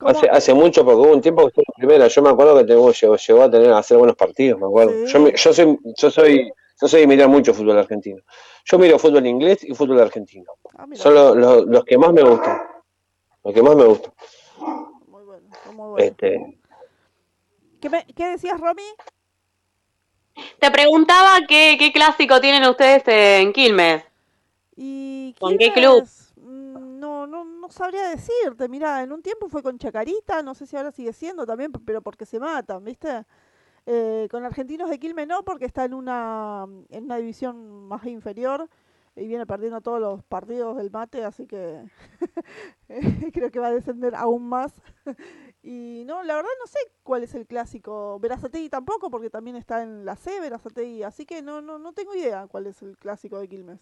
Hace, 0.00 0.28
hace 0.28 0.52
mucho, 0.52 0.84
porque 0.84 1.00
hubo 1.00 1.12
un 1.12 1.22
tiempo 1.22 1.42
que 1.42 1.48
estuvo 1.48 1.64
en 1.68 1.78
primera. 1.80 2.08
Yo 2.08 2.22
me 2.22 2.28
acuerdo 2.28 2.58
que 2.58 2.64
tengo, 2.64 2.92
llegó, 2.92 3.16
llegó 3.16 3.42
a 3.42 3.50
tener 3.50 3.72
a 3.72 3.78
hacer 3.78 3.96
buenos 3.96 4.16
partidos, 4.16 4.60
me 4.60 4.66
acuerdo. 4.66 4.92
Sí. 4.92 5.06
Yo, 5.12 5.28
yo 5.30 5.52
soy, 5.54 5.78
yo 5.96 6.10
soy, 6.10 6.52
yo 6.80 6.88
soy 6.88 7.00
de 7.00 7.06
mirar 7.06 7.28
mucho 7.28 7.54
fútbol 7.54 7.78
argentino. 7.78 8.20
Yo 8.64 8.78
miro 8.78 8.98
fútbol 8.98 9.26
inglés 9.26 9.64
y 9.64 9.74
fútbol 9.74 10.00
argentino. 10.00 10.52
Ah, 10.76 10.86
Son 10.94 11.14
lo- 11.14 11.34
lo- 11.34 11.64
los 11.64 11.84
que 11.84 11.96
más 11.96 12.12
me 12.12 12.22
gustan. 12.22 12.60
Los 13.44 13.54
que 13.54 13.62
más 13.62 13.74
me 13.76 13.84
gustan. 13.84 14.12
muy 15.06 15.24
bueno, 15.24 15.48
muy 15.72 15.88
buenos. 15.90 16.10
Este, 16.10 16.58
¿Qué, 17.80 17.88
me- 17.88 18.06
qué 18.14 18.26
decías, 18.28 18.60
Romy? 18.60 18.82
Te 20.58 20.70
preguntaba 20.70 21.46
qué, 21.48 21.76
qué 21.78 21.92
clásico 21.92 22.40
tienen 22.42 22.68
ustedes 22.68 23.02
en 23.06 23.52
Quilmes. 23.54 24.04
¿Y 24.76 25.34
¿Con 25.38 25.56
qué 25.56 25.72
club? 25.72 26.04
Mm, 26.36 26.98
No, 27.00 27.26
no, 27.26 27.44
no 27.44 27.68
sabría 27.70 28.08
decirte. 28.08 28.68
Mirá, 28.68 29.02
en 29.02 29.12
un 29.12 29.22
tiempo 29.22 29.48
fue 29.48 29.62
con 29.62 29.78
Chacarita, 29.78 30.42
no 30.42 30.54
sé 30.54 30.66
si 30.66 30.76
ahora 30.76 30.92
sigue 30.92 31.12
siendo 31.12 31.46
también, 31.46 31.72
pero 31.72 32.02
porque 32.02 32.26
se 32.26 32.38
matan, 32.40 32.84
¿viste? 32.84 33.24
Eh, 33.86 34.28
con 34.30 34.44
Argentinos 34.44 34.90
de 34.90 34.98
Quilmes 35.00 35.28
no, 35.28 35.44
porque 35.44 35.66
está 35.66 35.84
en 35.86 35.94
una, 35.94 36.66
en 36.90 37.04
una 37.04 37.16
división 37.18 37.88
más 37.88 38.04
inferior 38.06 38.68
y 39.16 39.26
viene 39.28 39.46
perdiendo 39.46 39.80
todos 39.82 40.00
los 40.00 40.24
partidos 40.24 40.76
del 40.78 40.90
mate, 40.92 41.24
así 41.24 41.46
que 41.46 41.84
creo 43.32 43.50
que 43.50 43.60
va 43.60 43.68
a 43.68 43.72
descender 43.74 44.14
aún 44.14 44.48
más. 44.48 44.82
Y 45.68 46.04
no, 46.04 46.22
la 46.22 46.36
verdad 46.36 46.50
no 46.60 46.66
sé 46.68 46.78
cuál 47.02 47.24
es 47.24 47.34
el 47.34 47.44
clásico. 47.44 48.20
Verazategui 48.20 48.68
tampoco, 48.68 49.10
porque 49.10 49.30
también 49.30 49.56
está 49.56 49.82
en 49.82 50.04
la 50.04 50.14
C, 50.14 50.38
Verazategui, 50.38 51.02
así 51.02 51.26
que 51.26 51.42
no, 51.42 51.60
no, 51.60 51.76
no 51.76 51.92
tengo 51.92 52.14
idea 52.14 52.46
cuál 52.46 52.68
es 52.68 52.82
el 52.82 52.96
clásico 52.96 53.40
de 53.40 53.48
Quilmes. 53.48 53.80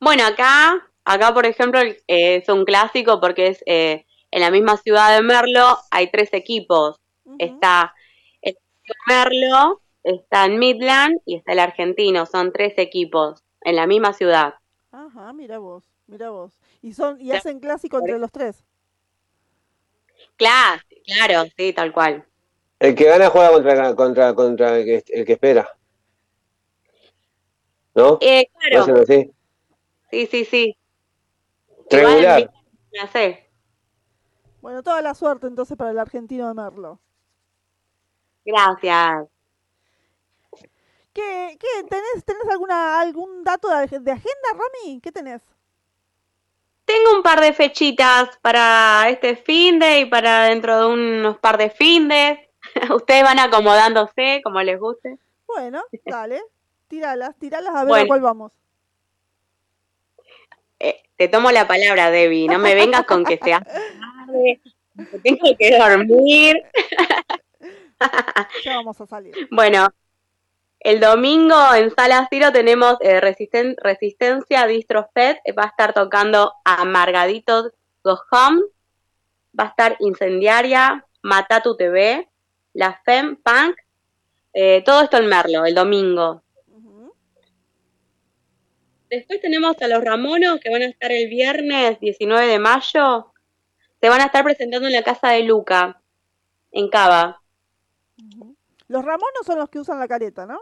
Bueno, 0.00 0.26
acá, 0.26 0.90
acá 1.04 1.32
por 1.32 1.46
ejemplo, 1.46 1.80
eh, 1.80 1.94
es 2.08 2.48
un 2.48 2.64
clásico 2.64 3.20
porque 3.20 3.46
es 3.46 3.62
eh, 3.66 4.06
en 4.32 4.40
la 4.40 4.50
misma 4.50 4.76
ciudad 4.76 5.14
de 5.14 5.22
Merlo, 5.22 5.78
hay 5.92 6.10
tres 6.10 6.30
equipos. 6.32 7.00
Está 7.38 7.94
el 8.42 8.56
Merlo, 9.06 9.82
está 10.02 10.46
en 10.46 10.58
Midland 10.58 11.20
y 11.26 11.36
está 11.36 11.52
el 11.52 11.60
Argentino. 11.60 12.26
Son 12.26 12.52
tres 12.52 12.74
equipos 12.78 13.44
en 13.60 13.76
la 13.76 13.86
misma 13.86 14.12
ciudad. 14.12 14.54
Ajá, 14.90 15.32
mira 15.32 15.58
vos, 15.58 15.84
mira 16.08 16.30
vos. 16.30 16.58
Y 16.82 16.94
son 16.94 17.20
y 17.20 17.30
hacen 17.30 17.60
clásico 17.60 18.00
entre 18.00 18.18
los 18.18 18.32
tres. 18.32 18.64
Claro, 20.36 20.82
claro, 21.04 21.44
sí, 21.56 21.72
tal 21.72 21.92
cual. 21.92 22.26
el 22.80 22.94
que 22.94 23.04
gana 23.04 23.30
juega 23.30 23.50
contra, 23.52 23.94
contra, 23.94 24.34
contra 24.34 24.78
el, 24.78 24.84
que, 24.84 25.04
el 25.08 25.24
que 25.24 25.32
espera. 25.34 25.68
¿No? 27.94 28.18
Eh, 28.20 28.48
¿No 28.72 28.84
claro, 28.84 29.02
así? 29.02 29.30
sí, 30.10 30.26
sí, 30.26 30.44
sí. 30.44 30.76
Triangular. 31.88 32.50
Bueno, 34.60 34.82
toda 34.82 35.02
la 35.02 35.14
suerte 35.14 35.46
entonces 35.46 35.76
para 35.76 35.90
el 35.90 35.98
argentino 35.98 36.48
de 36.48 36.54
Merlo. 36.54 37.00
Gracias. 38.44 39.26
¿Qué, 41.12 41.56
qué 41.60 41.84
tenés, 41.88 42.24
tenés 42.24 42.48
alguna 42.50 43.00
algún 43.00 43.44
dato 43.44 43.68
de, 43.68 43.86
de 44.00 44.10
agenda, 44.10 44.48
Romy? 44.52 45.00
¿Qué 45.00 45.12
tenés? 45.12 45.42
Tengo 46.84 47.16
un 47.16 47.22
par 47.22 47.40
de 47.40 47.52
fechitas 47.52 48.36
para 48.42 49.08
este 49.08 49.36
fin 49.36 49.78
de 49.78 50.00
y 50.00 50.04
para 50.04 50.44
dentro 50.44 50.78
de 50.78 50.86
unos 50.94 51.38
par 51.38 51.56
de 51.58 51.70
findes. 51.70 52.38
Ustedes 52.94 53.22
van 53.22 53.38
acomodándose 53.38 54.40
como 54.44 54.60
les 54.62 54.78
guste. 54.78 55.18
Bueno, 55.46 55.82
dale, 56.04 56.42
tíralas, 56.88 57.34
tíralas 57.38 57.74
a 57.74 57.84
ver 57.84 57.84
a 57.84 57.88
Bueno. 57.88 58.06
cuál 58.06 58.20
vamos. 58.20 58.52
Eh, 60.78 61.02
te 61.16 61.28
tomo 61.28 61.50
la 61.50 61.66
palabra, 61.66 62.10
Debbie. 62.10 62.48
No 62.48 62.58
me 62.58 62.74
vengas 62.74 63.04
con 63.04 63.24
que 63.24 63.38
sea 63.38 63.60
tarde, 63.60 64.60
que 65.10 65.18
tengo 65.20 65.56
que 65.58 65.78
dormir. 65.78 66.62
Ya 68.64 68.76
vamos 68.76 69.00
a 69.00 69.06
salir. 69.06 69.34
Bueno, 69.50 69.88
el 70.84 71.00
domingo 71.00 71.56
en 71.74 71.90
Sala 71.94 72.28
Ciro 72.30 72.52
tenemos 72.52 72.96
eh, 73.00 73.20
resisten- 73.20 73.74
Resistencia 73.82 74.66
Distro 74.66 75.08
Fed. 75.12 75.38
Va 75.58 75.64
a 75.64 75.66
estar 75.68 75.92
tocando 75.92 76.52
Amargaditos 76.64 77.72
Go 78.04 78.20
Home. 78.30 78.62
Va 79.58 79.64
a 79.64 79.68
estar 79.68 79.96
Incendiaria, 80.00 81.04
Matatu 81.22 81.76
TV, 81.76 82.28
La 82.74 83.00
Fem 83.04 83.36
Punk. 83.36 83.76
eh, 84.52 84.82
todo 84.84 85.02
esto 85.02 85.16
en 85.16 85.26
Merlo, 85.26 85.64
el 85.64 85.74
domingo. 85.74 86.42
Después 89.10 89.40
tenemos 89.40 89.80
a 89.80 89.88
los 89.88 90.02
Ramonos 90.02 90.60
que 90.60 90.70
van 90.70 90.82
a 90.82 90.86
estar 90.86 91.10
el 91.12 91.28
viernes 91.28 91.98
19 92.00 92.46
de 92.46 92.58
mayo. 92.58 93.32
Se 94.00 94.08
van 94.08 94.20
a 94.20 94.24
estar 94.26 94.44
presentando 94.44 94.86
en 94.86 94.92
la 94.92 95.02
casa 95.02 95.30
de 95.30 95.44
Luca, 95.44 96.00
en 96.72 96.88
Cava. 96.88 97.40
Los 98.88 99.04
Ramonos 99.04 99.46
son 99.46 99.58
los 99.58 99.68
que 99.70 99.78
usan 99.78 99.98
la 99.98 100.08
careta, 100.08 100.46
¿no? 100.46 100.58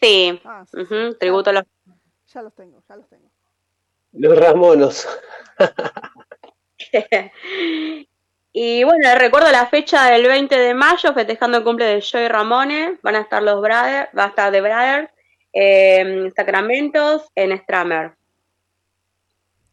Sí, 0.00 0.40
Ah, 0.44 0.64
sí, 0.70 1.16
tributo 1.18 1.50
a 1.50 1.52
los 1.54 1.64
ya 2.32 2.42
los 2.42 2.54
tengo, 2.54 2.82
ya 2.86 2.96
los 2.96 3.08
tengo. 3.08 3.30
Los 4.12 4.38
Ramonos. 4.38 5.08
y 8.52 8.84
bueno, 8.84 9.00
les 9.02 9.18
recuerdo 9.18 9.50
la 9.50 9.66
fecha 9.66 10.10
del 10.10 10.26
20 10.26 10.58
de 10.58 10.74
mayo, 10.74 11.14
festejando 11.14 11.58
el 11.58 11.64
cumple 11.64 11.86
de 11.86 12.00
Joy 12.00 12.28
Ramone. 12.28 12.98
Van 13.02 13.16
a 13.16 13.20
estar 13.20 13.42
los 13.42 13.60
Brothers, 13.60 14.10
va 14.16 14.24
a 14.24 14.28
estar 14.28 14.52
The 14.52 14.60
Brothers, 14.60 15.10
eh, 15.52 16.30
Sacramentos, 16.36 17.30
en 17.34 17.58
Stramer. 17.58 18.14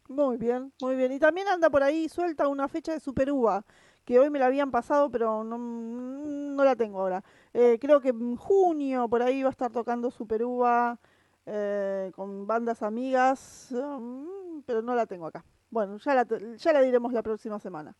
Muy 0.08 0.38
bien, 0.38 0.72
muy 0.82 0.96
bien. 0.96 1.12
Y 1.12 1.20
también 1.20 1.48
anda 1.48 1.70
por 1.70 1.84
ahí 1.84 2.08
suelta 2.08 2.48
una 2.48 2.68
fecha 2.68 2.94
de 2.94 3.00
Super 3.00 3.32
Uva, 3.32 3.66
que 4.06 4.20
hoy 4.20 4.30
me 4.30 4.40
la 4.40 4.46
habían 4.46 4.72
pasado, 4.72 5.10
pero 5.10 5.44
no, 5.44 5.58
no 5.58 6.64
la 6.64 6.76
tengo 6.76 7.02
ahora. 7.02 7.24
Eh, 7.58 7.78
creo 7.80 8.01
que 8.01 8.10
en 8.10 8.36
junio 8.36 9.08
por 9.08 9.22
ahí 9.24 9.41
va 9.41 9.47
a 9.47 9.51
estar 9.51 9.72
tocando 9.72 10.12
Super 10.12 10.43
Uva 10.43 10.97
eh, 11.45 12.12
con 12.14 12.45
bandas 12.45 12.84
amigas, 12.84 13.70
mm, 13.72 14.60
pero 14.66 14.82
no 14.82 14.93
la 14.93 15.06
tengo 15.06 15.26
acá. 15.28 15.45
Bueno, 15.70 15.97
ya 15.97 16.14
la, 16.16 16.26
te- 16.26 16.58
ya 16.58 16.74
la 16.74 16.82
diremos 16.82 17.14
la 17.14 17.24
próxima 17.24 17.58
semana. 17.60 17.95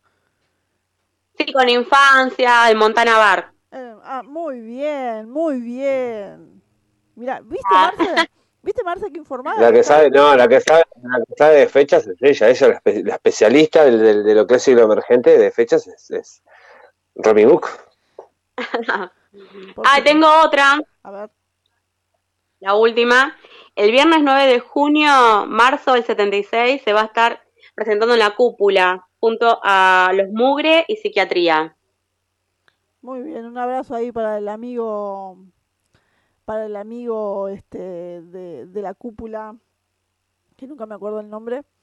Sí, 1.38 1.50
con 1.52 1.66
Infancia, 1.70 2.70
el 2.70 2.76
Montana 2.76 3.16
Bar. 3.16 3.52
Eh, 3.72 3.94
ah, 4.04 4.22
muy 4.22 4.60
bien, 4.60 5.30
muy 5.30 5.60
bien. 5.60 6.62
Mira, 7.14 7.40
¿viste 7.40 7.64
Ah. 7.70 7.92
Marce? 7.96 8.30
¿Viste 8.62 8.82
Marce 8.84 9.10
que 9.12 9.18
informada? 9.18 9.58
La 9.60 9.72
que 9.72 9.82
sabe, 9.84 10.10
no, 10.10 10.34
la 10.36 10.48
que 10.48 10.60
sabe, 10.60 10.82
la 11.02 11.18
que 11.24 11.34
sabe 11.38 11.54
de 11.60 11.68
fechas 11.68 12.06
es 12.06 12.16
ella, 12.20 12.48
ella 12.48 12.50
es 12.50 12.60
la, 12.60 12.80
espe- 12.82 13.04
la 13.06 13.14
especialista 13.14 13.84
del- 13.84 14.00
del- 14.02 14.24
de 14.24 14.34
lo 14.34 14.46
que 14.46 14.56
es 14.56 14.62
siglo 14.62 14.82
emergente 14.82 15.38
de 15.38 15.50
fechas 15.50 15.86
es, 15.86 16.10
es 16.10 16.42
Romy 17.14 17.44
Book. 17.46 17.68
Ah, 19.84 20.00
tengo 20.04 20.26
otra, 20.44 20.80
A 21.02 21.10
ver, 21.10 21.30
la 22.60 22.74
última. 22.74 23.36
El 23.74 23.90
viernes 23.92 24.20
9 24.22 24.46
de 24.46 24.60
junio, 24.60 25.46
marzo 25.46 25.92
del 25.92 26.04
76, 26.04 26.82
se 26.82 26.92
va 26.92 27.02
a 27.02 27.06
estar 27.06 27.42
presentando 27.74 28.14
en 28.14 28.20
la 28.20 28.34
cúpula, 28.34 29.06
junto 29.20 29.60
a 29.62 30.10
los 30.14 30.28
Mugre 30.30 30.84
y 30.88 30.96
Psiquiatría. 30.96 31.76
muy 33.02 33.22
bien. 33.22 33.44
Un 33.46 33.58
abrazo 33.58 33.94
ahí 33.94 34.12
para 34.12 34.38
el 34.38 34.48
amigo, 34.48 35.38
para 36.44 36.66
el 36.66 36.76
amigo 36.76 37.48
este 37.48 37.78
de, 38.22 38.66
de 38.66 38.82
la 38.82 38.94
cúpula, 38.94 39.56
que 40.56 40.66
nunca 40.66 40.86
me 40.86 40.94
acuerdo 40.96 41.20
el 41.20 41.30
nombre. 41.30 41.62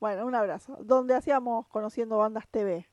Bueno, 0.00 0.26
un 0.26 0.34
abrazo. 0.34 0.78
Donde 0.82 1.14
hacíamos 1.14 1.68
Conociendo 1.68 2.18
Bandas 2.18 2.48
TV. 2.48 2.88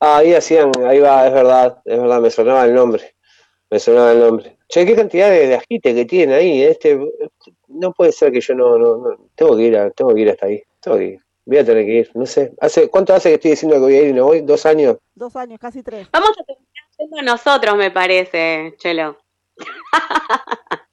Ah, 0.00 0.18
ahí 0.18 0.32
hacían, 0.34 0.70
ahí 0.86 1.00
va, 1.00 1.26
es 1.26 1.32
verdad, 1.32 1.82
es 1.84 2.00
verdad, 2.00 2.20
me 2.20 2.30
sonaba 2.30 2.64
el 2.64 2.74
nombre, 2.74 3.14
me 3.70 3.78
sonaba 3.80 4.12
el 4.12 4.20
nombre. 4.20 4.58
Che, 4.68 4.86
qué 4.86 4.94
cantidad 4.94 5.28
de, 5.30 5.48
de 5.48 5.54
agite 5.56 5.94
que 5.94 6.04
tiene 6.04 6.34
ahí, 6.34 6.62
este, 6.62 6.98
no 7.68 7.92
puede 7.92 8.12
ser 8.12 8.30
que 8.32 8.40
yo 8.40 8.54
no, 8.54 8.78
no, 8.78 8.96
no- 8.98 9.16
tengo 9.34 9.56
que 9.56 9.62
ir, 9.64 9.76
a- 9.76 9.90
tengo 9.90 10.14
que 10.14 10.20
ir 10.20 10.30
hasta 10.30 10.46
ahí, 10.46 10.62
tengo 10.80 10.98
que 10.98 11.04
ir, 11.04 11.20
voy 11.46 11.58
a 11.58 11.64
tener 11.64 11.84
que 11.84 11.92
ir, 11.92 12.10
no 12.14 12.26
sé, 12.26 12.52
hace, 12.60 12.88
¿cuánto 12.88 13.12
hace 13.14 13.30
que 13.30 13.34
estoy 13.36 13.50
diciendo 13.52 13.76
que 13.76 13.80
voy 13.82 13.94
a 13.96 14.02
ir 14.02 14.08
y 14.08 14.12
no 14.12 14.26
voy? 14.26 14.40
¿Dos 14.42 14.66
años? 14.66 14.98
Dos 15.14 15.34
años, 15.34 15.58
casi 15.58 15.82
tres. 15.82 16.06
Vamos 16.12 16.30
a 16.30 16.44
terminar 16.96 17.24
nosotros, 17.24 17.76
me 17.76 17.90
parece, 17.90 18.74
Chelo. 18.78 19.18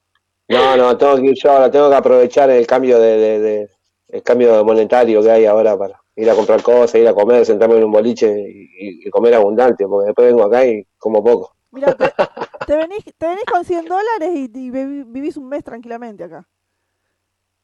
No, 0.48 0.76
no, 0.76 0.96
tengo 0.96 1.16
que 1.16 1.22
ir 1.26 1.34
yo 1.42 1.50
ahora, 1.50 1.70
tengo 1.70 1.90
que 1.90 1.96
aprovechar 1.96 2.48
el 2.50 2.66
cambio 2.68 3.00
de, 3.00 3.16
de- 3.16 3.40
de- 3.40 3.70
el 4.08 4.22
cambio 4.22 4.64
monetario 4.64 5.20
que 5.20 5.30
hay 5.30 5.44
ahora 5.44 5.76
para 5.76 6.00
ir 6.16 6.30
a 6.30 6.34
comprar 6.34 6.62
cosas, 6.62 6.94
ir 6.96 7.06
a 7.06 7.14
comer, 7.14 7.44
sentarme 7.44 7.76
en 7.76 7.84
un 7.84 7.92
boliche 7.92 8.34
y, 8.34 9.08
comer 9.10 9.34
abundante, 9.34 9.86
porque 9.86 10.06
después 10.06 10.28
vengo 10.28 10.44
acá 10.44 10.66
y 10.66 10.84
como 10.98 11.22
poco. 11.22 11.52
Mira, 11.70 11.94
te, 11.94 12.10
te 12.66 12.76
venís, 12.76 13.04
te 13.18 13.26
venís 13.26 13.44
con 13.44 13.64
100 13.64 13.84
dólares 13.84 14.30
y, 14.34 14.48
vivís 14.70 15.36
un 15.36 15.48
mes 15.48 15.62
tranquilamente 15.62 16.24
acá. 16.24 16.46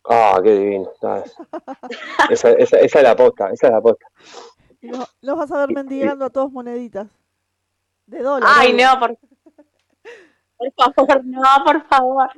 Ah, 0.04 0.40
qué 0.42 0.52
divino. 0.52 0.90
es- 1.24 1.36
esa, 2.30 2.50
esa, 2.52 2.78
esa 2.78 2.98
es 2.98 3.02
la 3.04 3.16
posta, 3.16 3.50
esa 3.50 3.68
es 3.68 3.72
la 3.72 3.80
posta. 3.80 4.06
Y 4.80 4.88
nos, 4.88 5.08
nos 5.22 5.38
vas 5.38 5.52
a 5.52 5.58
ver 5.66 5.74
mendigando 5.74 6.24
a 6.24 6.30
todos 6.30 6.50
moneditas. 6.50 7.08
De 8.06 8.20
dólares. 8.20 8.54
Ay, 8.58 8.72
no, 8.72 8.98
por, 8.98 9.16
por 10.76 10.94
favor, 10.94 11.24
no, 11.24 11.42
por 11.64 11.86
favor. 11.86 12.30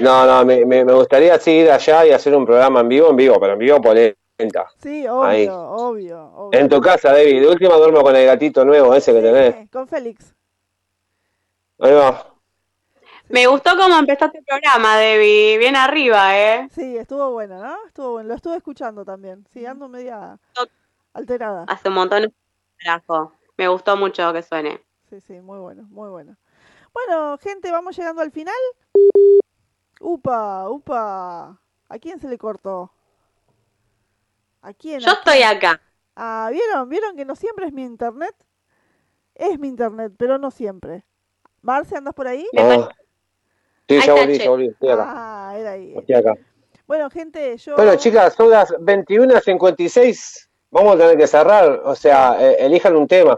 No, 0.00 0.26
no, 0.26 0.44
me, 0.44 0.64
me, 0.66 0.84
me 0.84 0.92
gustaría 0.92 1.38
sí, 1.38 1.52
ir 1.52 1.70
allá 1.70 2.06
y 2.06 2.12
hacer 2.12 2.36
un 2.36 2.44
programa 2.44 2.80
en 2.80 2.88
vivo, 2.88 3.10
en 3.10 3.16
vivo, 3.16 3.40
pero 3.40 3.54
en 3.54 3.58
vivo 3.58 3.80
polenta. 3.80 4.18
Sí, 4.78 5.06
obvio, 5.06 5.22
Ahí. 5.22 5.48
obvio, 5.48 6.24
obvio. 6.34 6.60
En 6.60 6.68
tu 6.68 6.80
casa, 6.80 7.12
David, 7.12 7.40
de 7.40 7.48
última 7.48 7.74
duermo 7.76 8.02
con 8.02 8.14
el 8.14 8.26
gatito 8.26 8.64
nuevo 8.64 8.94
ese 8.94 9.12
que 9.14 9.22
tenés. 9.22 9.70
Con 9.70 9.88
Félix. 9.88 10.34
Ahí 11.78 11.92
va. 11.92 12.34
Me 13.28 13.46
gustó 13.46 13.70
cómo 13.76 13.96
empezaste 13.98 14.38
el 14.38 14.44
programa, 14.44 14.98
Debbie. 14.98 15.58
Bien 15.58 15.74
arriba, 15.74 16.38
¿eh? 16.38 16.68
Sí, 16.70 16.96
estuvo 16.96 17.30
bueno, 17.32 17.60
¿no? 17.60 17.76
Estuvo 17.86 18.12
bueno. 18.12 18.28
Lo 18.28 18.34
estuve 18.34 18.56
escuchando 18.56 19.04
también. 19.04 19.46
Sí, 19.52 19.64
ando 19.64 19.88
media 19.88 20.38
alterada. 21.14 21.64
Hace 21.66 21.88
un 21.88 21.94
montón 21.94 22.22
de 22.22 22.32
carajo. 22.76 23.32
Me 23.56 23.68
gustó 23.68 23.96
mucho 23.96 24.32
que 24.32 24.42
suene. 24.42 24.80
Sí, 25.08 25.20
sí, 25.20 25.40
muy 25.40 25.58
bueno, 25.58 25.84
muy 25.88 26.10
bueno. 26.10 26.36
Bueno, 26.92 27.38
gente, 27.38 27.70
vamos 27.70 27.96
llegando 27.96 28.20
al 28.22 28.30
final. 28.30 28.54
Upa, 30.00 30.68
upa. 30.68 31.58
¿A 31.88 31.98
quién 31.98 32.20
se 32.20 32.28
le 32.28 32.36
cortó? 32.36 32.92
¿A 34.66 34.74
quién? 34.74 34.98
Yo 34.98 35.10
¿A 35.10 35.12
estoy 35.12 35.42
acá. 35.42 35.80
Ah, 36.16 36.48
¿vieron? 36.50 36.88
¿Vieron 36.88 37.14
que 37.14 37.24
no 37.24 37.36
siempre 37.36 37.66
es 37.66 37.72
mi 37.72 37.84
internet? 37.84 38.34
Es 39.36 39.60
mi 39.60 39.68
internet, 39.68 40.12
pero 40.18 40.38
no 40.38 40.50
siempre. 40.50 41.04
Marce, 41.62 41.96
¿andas 41.96 42.14
por 42.14 42.26
ahí? 42.26 42.44
Ah. 42.58 42.88
Sí, 43.88 43.94
Ahí 43.94 44.06
ya 44.06 44.14
volví, 44.14 44.38
che. 44.38 44.44
ya 44.44 44.50
volví, 44.50 44.66
estoy 44.66 44.88
acá. 44.90 45.04
Ah, 45.06 45.54
era 45.56 45.70
ahí. 45.70 45.94
Estoy 45.96 46.14
acá. 46.16 46.34
Bueno, 46.88 47.08
gente, 47.10 47.56
yo... 47.58 47.76
Bueno, 47.76 47.94
chicas, 47.94 48.34
son 48.34 48.50
las 48.50 48.70
21.56. 48.72 50.48
Vamos 50.72 50.96
a 50.96 50.98
tener 50.98 51.16
que 51.16 51.26
cerrar. 51.28 51.82
O 51.84 51.94
sea, 51.94 52.36
eh, 52.40 52.56
elijan 52.58 52.96
un 52.96 53.06
tema. 53.06 53.36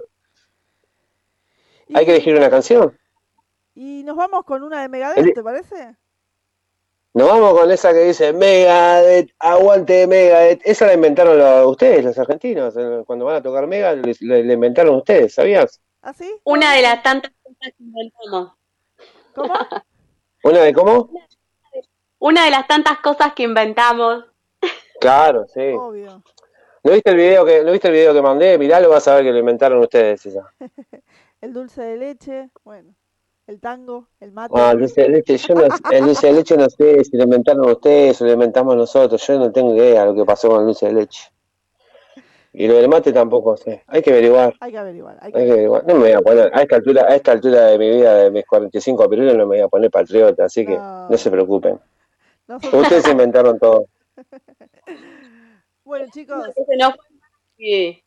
Hay 1.93 2.07
que 2.07 2.13
elegir 2.13 2.35
una 2.37 2.49
canción. 2.49 2.97
Y 3.75 4.03
nos 4.05 4.17
vamos 4.17 4.45
con 4.45 4.63
una 4.63 4.81
de 4.81 4.89
Megadeth, 4.89 5.19
Eli- 5.19 5.35
¿te 5.35 5.43
parece? 5.43 5.95
Nos 7.15 7.29
vamos 7.29 7.59
con 7.59 7.71
esa 7.71 7.93
que 7.93 8.01
dice 8.05 8.33
Megadeth, 8.33 9.31
aguante 9.39 10.07
Megadeth. 10.07 10.61
Esa 10.65 10.87
la 10.87 10.95
inventaron 10.95 11.39
los- 11.39 11.67
ustedes, 11.67 12.05
los 12.05 12.19
argentinos. 12.19 12.77
eh, 12.77 13.03
Cuando 13.07 13.25
van 13.25 13.37
a 13.37 13.43
tocar 13.43 13.67
Mega, 13.67 13.93
le, 13.95 14.15
le- 14.21 14.45
le 14.45 14.53
inventaron 14.55 14.95
ustedes, 14.97 15.35
¿sabías? 15.35 15.81
¿Ah, 16.03 16.13
sí? 16.13 16.31
Una 16.45 16.75
de 16.75 16.83
las 16.83 17.03
tantas 17.03 17.33
cosas 17.43 17.73
que 17.77 17.83
inventamos. 17.83 18.53
¿Cómo? 19.35 19.55
¿Una 20.45 20.61
de 20.61 20.73
cómo? 20.73 21.11
Una 22.21 22.45
de 22.45 22.51
las 22.51 22.67
tantas 22.69 22.99
cosas 23.01 23.33
que 23.35 23.43
inventamos. 23.45 24.25
Claro, 25.01 25.47
sí. 25.49 25.61
Obvio. 25.75 26.23
¿No 26.85 26.93
viste 26.93 27.11
el 27.11 27.17
video 27.17 27.45
que, 27.45 27.65
¿no 27.65 27.73
viste 27.73 27.89
el 27.89 27.95
video 27.95 28.13
que 28.15 28.23
mandé? 28.23 28.57
Miralo, 28.59 28.91
vas 28.91 29.07
a 29.09 29.17
ver 29.17 29.25
que 29.25 29.33
lo 29.33 29.39
inventaron 29.39 29.79
ustedes. 29.81 30.25
esa. 30.27 30.53
El 31.41 31.53
dulce 31.53 31.83
de 31.83 31.97
leche, 31.97 32.51
bueno, 32.65 32.95
el 33.49 33.61
tango, 33.61 34.07
el 34.21 34.31
mate. 34.33 34.55
Ah, 34.57 34.73
el 34.73 34.81
dulce 34.81 35.01
de 35.03 35.09
leche, 35.09 35.37
yo 35.39 35.55
no, 35.55 35.63
el 35.91 36.05
dulce 36.05 36.27
de 36.27 36.33
leche 36.35 36.57
no 36.57 36.69
sé 36.69 37.03
si 37.05 37.17
lo 37.17 37.25
inventaron 37.25 37.69
ustedes 37.71 38.21
o 38.21 38.27
lo 38.27 38.33
inventamos 38.33 38.77
nosotros. 38.77 39.27
Yo 39.27 39.39
no 39.39 39.51
tengo 39.51 39.75
idea 39.75 40.01
de 40.03 40.07
lo 40.07 40.15
que 40.15 40.25
pasó 40.25 40.49
con 40.49 40.61
el 40.61 40.67
dulce 40.67 40.87
de 40.87 40.93
leche. 40.93 41.31
Y 42.53 42.67
lo 42.69 42.75
del 42.75 42.89
mate 42.89 43.13
tampoco 43.13 43.57
sé. 43.57 43.85
Hay 43.87 44.03
que 44.03 44.11
averiguar. 44.11 44.55
Hay 44.61 44.71
que 44.73 44.79
averiguar. 44.79 45.19
Hay 45.23 45.33
que 45.33 45.39
Hay 45.39 45.47
que 45.47 45.53
averiguar. 45.53 45.87
No 45.87 45.95
me 45.95 46.01
voy 46.01 46.13
a 46.13 46.21
poner, 46.21 46.51
a 46.55 46.63
esta 46.63 46.77
altura, 46.77 47.07
a 47.09 47.15
esta 47.15 47.33
altura 47.33 47.67
de 47.67 47.79
mi 47.79 47.89
vida, 47.91 48.15
de 48.17 48.31
mis 48.31 48.45
45 48.47 49.09
pirulos, 49.09 49.35
no 49.35 49.47
me 49.47 49.57
voy 49.57 49.61
a 49.61 49.69
poner 49.69 49.91
patriota, 49.91 50.45
así 50.45 50.67
que 50.67 50.77
No. 50.77 51.09
no 51.09 51.17
se 51.17 51.31
preocupen. 51.31 51.79
Nosotros- 52.47 52.83
Ustedes 52.83 53.09
inventaron 53.09 53.59
todo. 53.59 53.87
Bueno, 55.85 56.05
chicos, 56.13 56.37
no 56.79 56.93
sí. 57.57 58.05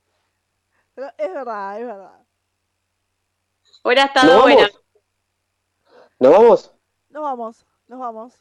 pero 0.93 1.07
es 1.17 1.33
verdad, 1.33 1.79
es 1.79 1.85
verdad. 1.87 2.11
Hubiera 3.83 4.03
¿Nos 4.05 4.15
estado 4.23 4.41
bueno. 4.43 4.67
¿Nos 6.21 6.31
vamos? 6.31 6.71
Nos 7.09 7.23
vamos, 7.23 7.65
nos 7.87 7.99
vamos. 7.99 8.33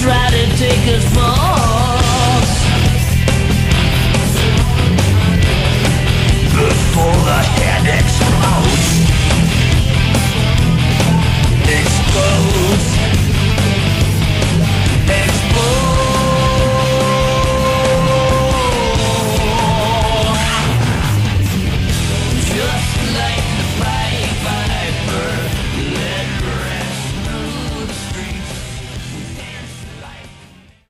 try 0.09 0.30
to 0.30 0.46
take 0.56 0.84
us 0.96 1.04
false 1.14 2.54
Before 6.56 7.18
the 7.28 7.40
head 7.59 7.84
explodes 8.00 8.88